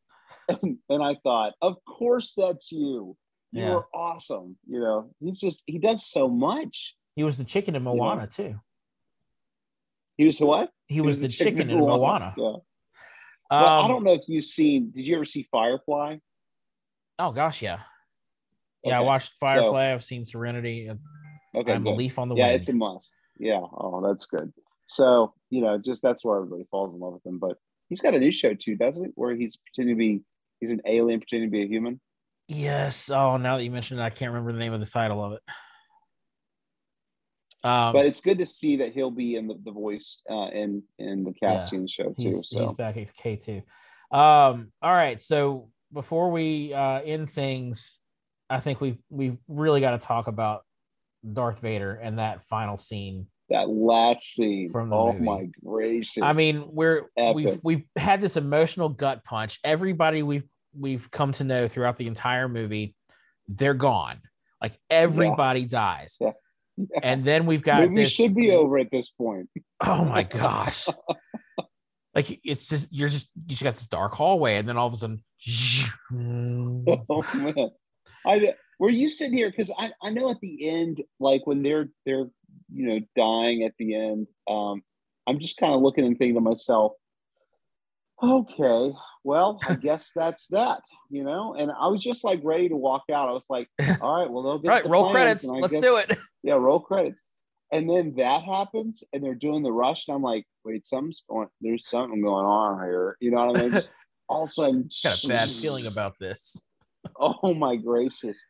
[0.48, 3.16] and, and I thought, of course that's you.
[3.54, 3.74] You Yeah.
[3.76, 4.56] are awesome.
[4.66, 6.94] You know, he's just he does so much.
[7.16, 7.94] He was the chicken in know?
[7.94, 8.58] Moana too.
[10.16, 10.70] He was the what?
[10.86, 12.34] He was the chicken in Moana.
[12.36, 12.44] Yeah.
[13.50, 14.90] Well, I Um, don't know if you've seen.
[14.92, 16.16] Did you ever see Firefly?
[17.18, 17.80] Oh gosh, yeah.
[18.84, 19.92] Yeah, I watched Firefly.
[19.92, 20.90] I've seen Serenity.
[21.54, 22.60] Okay, I'm a leaf on the yeah, wind.
[22.60, 23.12] it's a must.
[23.38, 23.60] Yeah.
[23.60, 24.52] Oh, that's good.
[24.88, 27.38] So you know, just that's where everybody falls in love with him.
[27.38, 27.58] But
[27.88, 29.12] he's got a new show too, doesn't it?
[29.14, 30.22] Where he's pretending to be
[30.60, 32.00] he's an alien pretending to be a human.
[32.48, 33.10] yes.
[33.10, 35.32] Oh, now that you mentioned it, I can't remember the name of the title of
[35.34, 35.40] it.
[37.64, 40.82] Um, but it's good to see that he'll be in the, the voice uh, in
[40.98, 42.42] in the Cassian show too.
[42.42, 43.62] so he's back at K two.
[44.16, 45.20] Um, all right.
[45.20, 48.00] So before we uh, end things,
[48.52, 50.62] I think we we really got to talk about
[51.30, 53.28] Darth Vader and that final scene.
[53.48, 54.68] that last scene.
[54.68, 55.24] From the oh movie.
[55.24, 56.22] my gracious!
[56.22, 59.58] I mean, we're we've we've had this emotional gut punch.
[59.64, 60.44] Everybody we've
[60.78, 62.94] we've come to know throughout the entire movie,
[63.48, 64.20] they're gone.
[64.60, 66.18] Like everybody dies.
[66.20, 66.32] Yeah.
[67.02, 69.48] And then we've got movie this should be over at this point.
[69.80, 70.88] Oh my gosh.
[72.14, 74.92] like it's just you're just you just got this dark hallway, and then all of
[74.92, 75.22] a sudden
[77.08, 77.70] oh man
[78.26, 81.88] i were you sitting here because I, I know at the end like when they're
[82.04, 82.26] they're
[82.72, 84.82] you know dying at the end um
[85.26, 86.92] i'm just kind of looking and thinking to myself
[88.22, 88.92] okay
[89.24, 93.04] well i guess that's that you know and i was just like ready to walk
[93.12, 93.68] out i was like
[94.00, 95.44] all right well they'll get right, the roll credits.
[95.44, 96.16] Let's guess- do it.
[96.42, 97.22] yeah roll credits
[97.72, 101.48] and then that happens and they're doing the rush and i'm like wait something's going
[101.60, 103.90] there's something going on here you know what i mean just
[104.28, 106.62] all of a sudden Got a bad feeling about this.
[107.18, 108.42] Oh my gracious.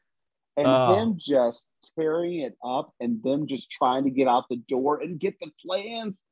[0.57, 0.95] And Oh.
[0.95, 5.19] them just tearing it up and them just trying to get out the door and
[5.19, 6.25] get the plans.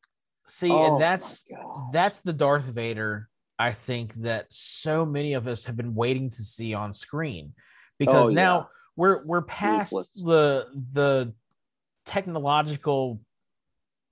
[0.47, 1.45] See, Oh, and that's
[1.93, 6.43] that's the Darth Vader I think that so many of us have been waiting to
[6.43, 7.53] see on screen
[7.99, 8.65] because Oh, now yeah.
[8.97, 10.11] we're we're past Ruthless.
[10.23, 11.35] the the
[12.05, 13.21] technological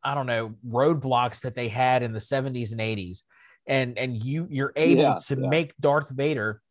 [0.02, 3.22] I don't know roadblocks that they had in the 70s and 80s
[3.66, 5.48] and and you you're able Yeah, to yeah.
[5.48, 6.62] make Darth Vader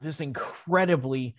[0.00, 1.36] this incredibly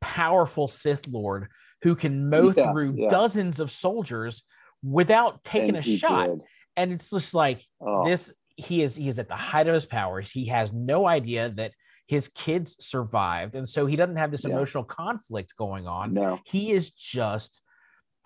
[0.00, 1.48] powerful Sith Lord
[1.82, 3.08] who can mow Yeah, through yeah.
[3.08, 4.42] dozens of soldiers
[4.82, 6.40] without taking And a shot did.
[6.76, 9.86] and it's just like Oh, this he is he is at the height of his
[9.86, 11.72] powers he has no idea that
[12.06, 14.50] his kids survived and so he doesn't have this Yeah.
[14.54, 16.38] emotional conflict going on no.
[16.46, 17.62] he is just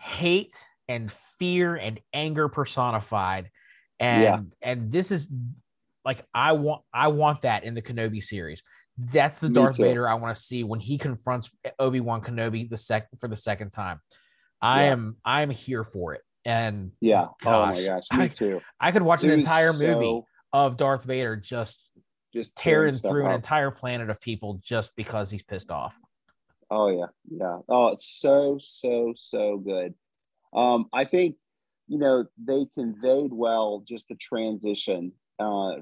[0.01, 0.55] hate
[0.89, 3.51] and fear and anger personified
[4.01, 5.32] and and this is
[6.05, 8.62] like i want i want that in the kenobi series
[8.99, 9.82] that's the Me darth too.
[9.84, 13.70] vader i want to see when he confronts obi-wan kenobi the second for the second
[13.70, 14.01] time
[14.61, 14.92] i Yeah.
[14.92, 17.26] am i'm here for it and Yeah.
[17.46, 18.18] oh my gosh, gosh.
[18.18, 18.61] Me I- too.
[18.80, 20.22] i could watch an It was entire so movie
[20.53, 21.90] of darth vader just
[22.34, 25.96] just tearing stuff through an entire planet of people just because he's pissed off
[26.70, 27.61] Oh yeah, yeah.
[27.66, 29.94] Oh, it's so so so good.
[30.53, 31.36] Um, I think
[31.86, 35.76] you know they conveyed well just the transition uh,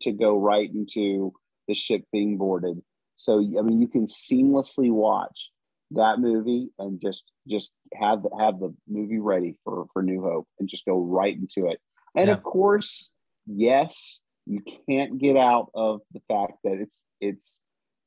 [0.00, 1.32] to go right into
[1.68, 2.80] the ship being boarded.
[3.16, 5.50] So I mean, you can seamlessly watch
[5.92, 10.48] that movie and just just have the, have the movie ready for for New Hope
[10.58, 11.80] and just go right into it.
[12.16, 12.34] And Yeah.
[12.34, 13.12] of course,
[13.46, 17.60] yes, you can't get out of the fact that it's it's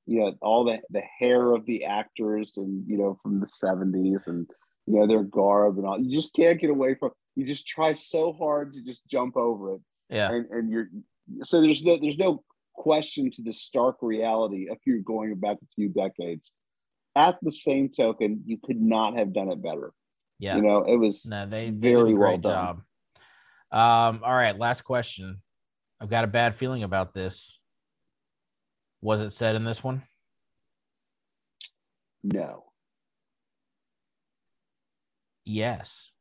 [0.05, 4.28] you know all the the hair of the actors and you know from the 70s
[4.28, 4.47] and
[4.86, 7.93] you know their garb and all you just can't get away from you just try
[7.93, 10.88] so hard to just jump over it yeah and and you're
[11.43, 12.43] so there's no there's no
[12.78, 16.51] question to the stark reality if you're going back a few decades
[17.15, 19.91] at the same token you could not have done it better
[20.39, 22.53] yeah you know it was No, they, they Very well done.
[22.53, 22.82] job.
[23.69, 25.41] Um, all right, last question.
[25.99, 27.59] I've got a bad feeling about this.
[29.01, 30.03] Was it said in this one?
[32.23, 32.63] no
[35.45, 36.11] Yes.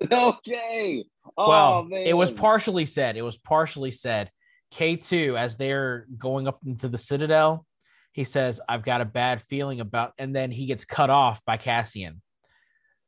[0.12, 1.04] okay
[1.36, 2.06] oh, well, man.
[2.06, 3.16] it was partially said.
[3.16, 4.30] It was partially said.
[4.74, 7.66] K2, as they're going up into the Citadel,
[8.12, 11.56] he says, I've got a bad feeling about, and then he gets cut off by
[11.56, 12.20] Cassian.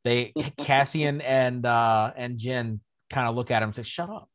[0.03, 4.29] They Cassian and uh and Jyn kind of look at him and say, "Shut up."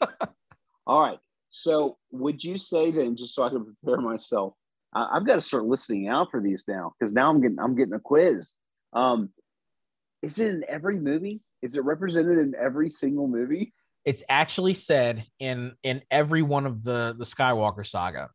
[0.86, 1.18] All right.
[1.50, 4.54] So, would you say then, just so I can prepare myself,
[4.94, 7.76] I, have got to start listening out for these now because now I'm getting I'm
[7.76, 8.54] getting a quiz.
[8.92, 9.30] Um,
[10.22, 11.40] is it in every movie?
[11.62, 13.72] Is it represented in every single movie?
[14.08, 18.30] It's actually said in in every one of the the Skywalker saga,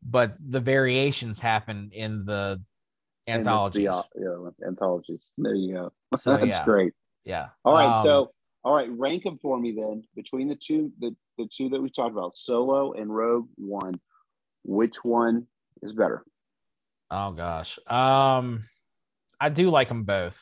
[0.00, 2.62] but the variations happen in the
[3.26, 3.88] anthologies.
[3.90, 5.32] The, yeah, anthologies.
[5.36, 5.92] There you go.
[6.16, 6.64] So, That's yeah.
[6.64, 6.92] great.
[7.24, 7.48] Yeah.
[7.64, 7.96] All right.
[7.96, 8.30] Um, so,
[8.62, 11.90] all right, rank them for me then between the two the the two that we
[11.90, 14.00] talked about, Solo and Rogue One.
[14.62, 15.48] Which one
[15.82, 16.22] is better?
[17.10, 17.80] Oh gosh.
[17.88, 18.66] Um
[19.40, 20.40] I do like them both.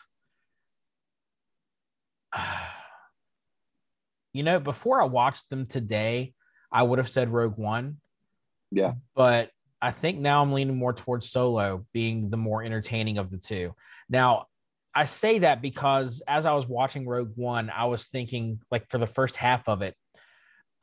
[4.35, 6.35] you know, before I watched them today,
[6.71, 7.99] I would have said Rogue One.
[8.71, 8.95] Yeah.
[9.15, 13.39] But I think now I'm leaning more towards Solo being the more entertaining of the
[13.39, 13.75] two.
[14.11, 14.47] Now,
[14.93, 18.99] I say that because as I was watching Rogue One, I was thinking like for
[18.99, 19.95] the first half of it,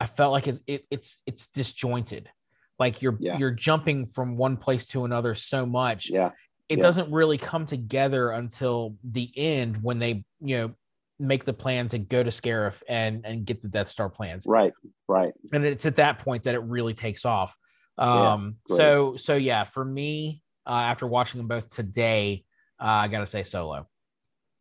[0.00, 2.30] I felt like it's it, it's it's disjointed.
[2.78, 3.38] Like you're yeah.
[3.38, 6.10] you're jumping from one place to another so much.
[6.10, 6.30] Yeah.
[6.68, 6.82] It yeah.
[6.82, 10.74] doesn't really come together until the end when they, you know,
[11.22, 14.44] make the plan to go to Scarif and and get the Death Star plans.
[14.46, 14.72] Right,
[15.08, 15.32] right.
[15.52, 17.56] And it's at that point that it really takes off.
[17.98, 22.44] Um, yeah, so so yeah, for me, uh, after watching them both today,
[22.80, 23.88] uh, I gotta say Solo.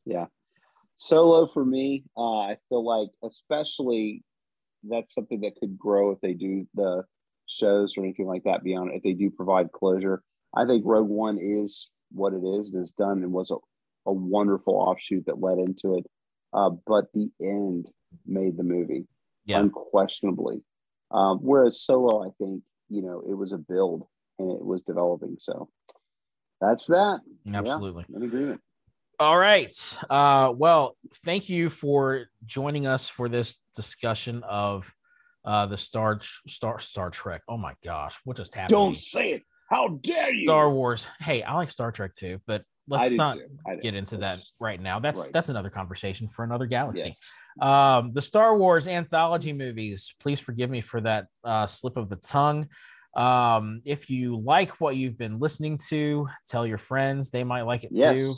[0.05, 0.26] Yeah,
[0.97, 2.03] Solo for me.
[2.16, 4.24] Uh, I feel like, especially,
[4.88, 7.03] that's something that could grow if they do the
[7.47, 10.24] shows or anything like that beyond if they do provide closure.
[10.55, 13.55] I think Rogue One is what it is and is done and was a,
[14.05, 16.05] a wonderful offshoot that led into it.
[16.54, 17.89] Uh, but the end
[18.26, 19.08] made the movie
[19.45, 19.60] yeah.
[19.60, 20.62] unquestionably.
[21.12, 24.06] Um, whereas Solo, I think, you know, it was a build
[24.39, 25.38] and it was developing.
[25.39, 25.70] So
[26.60, 27.20] that's that.
[27.54, 28.06] Absolutely.
[28.10, 28.62] Yeah, in agreement.
[29.20, 29.72] All right.
[30.10, 34.91] Uh, well, thank you for joining us for this discussion of
[35.45, 37.41] uh, the Star Star Star Trek.
[37.47, 38.72] Oh my gosh, what just happened?
[38.72, 39.43] Don't say it.
[39.70, 40.45] How dare you?
[40.45, 41.08] Star Wars.
[41.20, 43.38] Hey, I like Star Trek too, but let's not
[43.82, 45.00] get into that right now.
[45.00, 45.34] That's right.
[45.34, 47.08] that's another conversation for another galaxy.
[47.08, 47.36] Yes.
[47.62, 50.16] Um, the Star Wars anthology movies.
[50.20, 52.68] Please forgive me for that uh, slip of the tongue.
[53.16, 57.84] Um, if you like what you've been listening to, tell your friends; they might like
[57.84, 58.20] it yes.
[58.20, 58.34] too.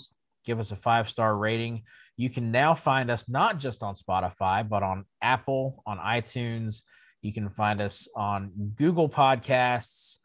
[0.46, 1.84] Give us a five star rating.
[2.18, 6.84] You can now find us not just on Spotify, but on Apple, on iTunes.
[7.22, 10.18] You can find us on Google Podcasts.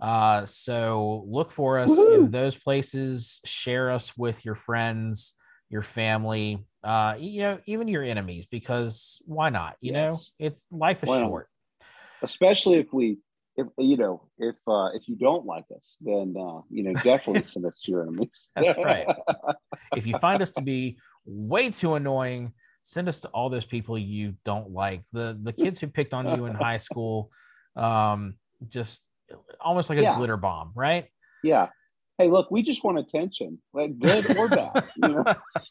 [0.00, 2.24] Uh, so look for us Woo-hoo!
[2.24, 3.40] in those places.
[3.44, 5.34] Share us with your friends,
[5.70, 9.76] your family, uh, you know, even your enemies, because why not?
[9.80, 10.32] You yes.
[10.38, 11.48] know, it's life is short.
[12.22, 13.18] Especially if we,
[13.56, 17.44] if you know, if uh, if you don't like us, then uh, you know, definitely
[17.46, 18.50] send us to your enemies.
[18.54, 19.06] That's right.
[19.96, 23.96] if you find us to be way too annoying, send us to all those people
[23.96, 25.04] you don't like.
[25.12, 27.30] The the kids who picked on you in high school,
[27.76, 28.34] um,
[28.68, 29.02] just
[29.60, 30.16] almost like a yeah.
[30.16, 31.06] glitter bomb, right?
[31.42, 31.68] Yeah.
[32.18, 34.84] Hey, look, we just want attention, like good or bad.
[35.02, 35.24] You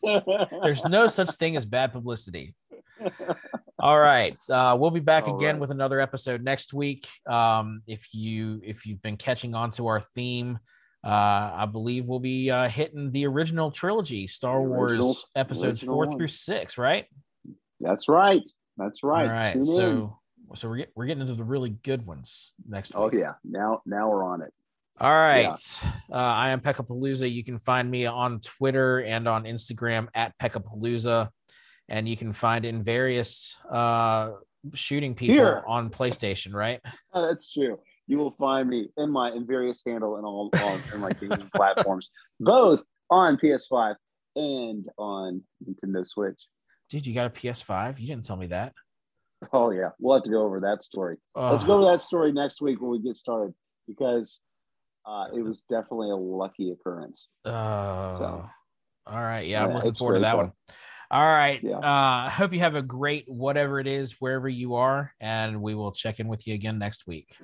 [0.04, 0.48] know?
[0.64, 2.54] There's no such thing as bad publicity.
[3.80, 5.62] All right, uh, we'll be back All again right.
[5.62, 7.08] with another episode next week.
[7.28, 10.60] Um, if you if you've been catching on to our theme,
[11.04, 16.06] uh, I believe we'll be uh, hitting the original trilogy, Star original, Wars episodes four
[16.06, 16.18] one.
[16.18, 17.06] through six, right?
[17.80, 18.44] That's right.
[18.78, 19.28] That's right.
[19.28, 19.54] All right.
[19.54, 20.12] Tune so in
[20.56, 23.16] so we're, get, we're getting into the really good ones next oh, week.
[23.16, 24.54] Oh yeah, now now we're on it.
[25.00, 25.44] All right.
[25.44, 25.92] Yeah.
[26.12, 27.32] Uh, I am Peckapalooza.
[27.32, 31.30] You can find me on Twitter and on Instagram at Peckapalooza.
[31.90, 34.32] And you can find in various uh,
[34.74, 35.64] shooting people Here.
[35.68, 36.80] on PlayStation, right?
[37.14, 37.80] Oh, that's true.
[38.08, 41.40] You will find me in my in various handle and all, all in my gaming
[41.56, 43.96] platforms, both on PS5
[44.36, 46.46] and on Nintendo Switch.
[46.90, 48.00] Dude, you got a PS5?
[48.00, 48.74] You didn't tell me that.
[49.52, 51.18] Oh yeah, we'll have to go over that story.
[51.36, 53.54] Let's go over that story next week when we get started
[53.88, 54.40] because
[55.06, 57.28] uh, it was definitely a lucky occurrence.
[57.44, 58.50] Uh, so,
[59.06, 60.52] all right, yeah, yeah I'm looking forward to that one.
[61.12, 61.60] All right.
[61.62, 61.78] Yeah.
[61.78, 65.92] Uh, hope you have a great whatever it is wherever you are, and we will
[65.92, 67.36] check in with you again next week.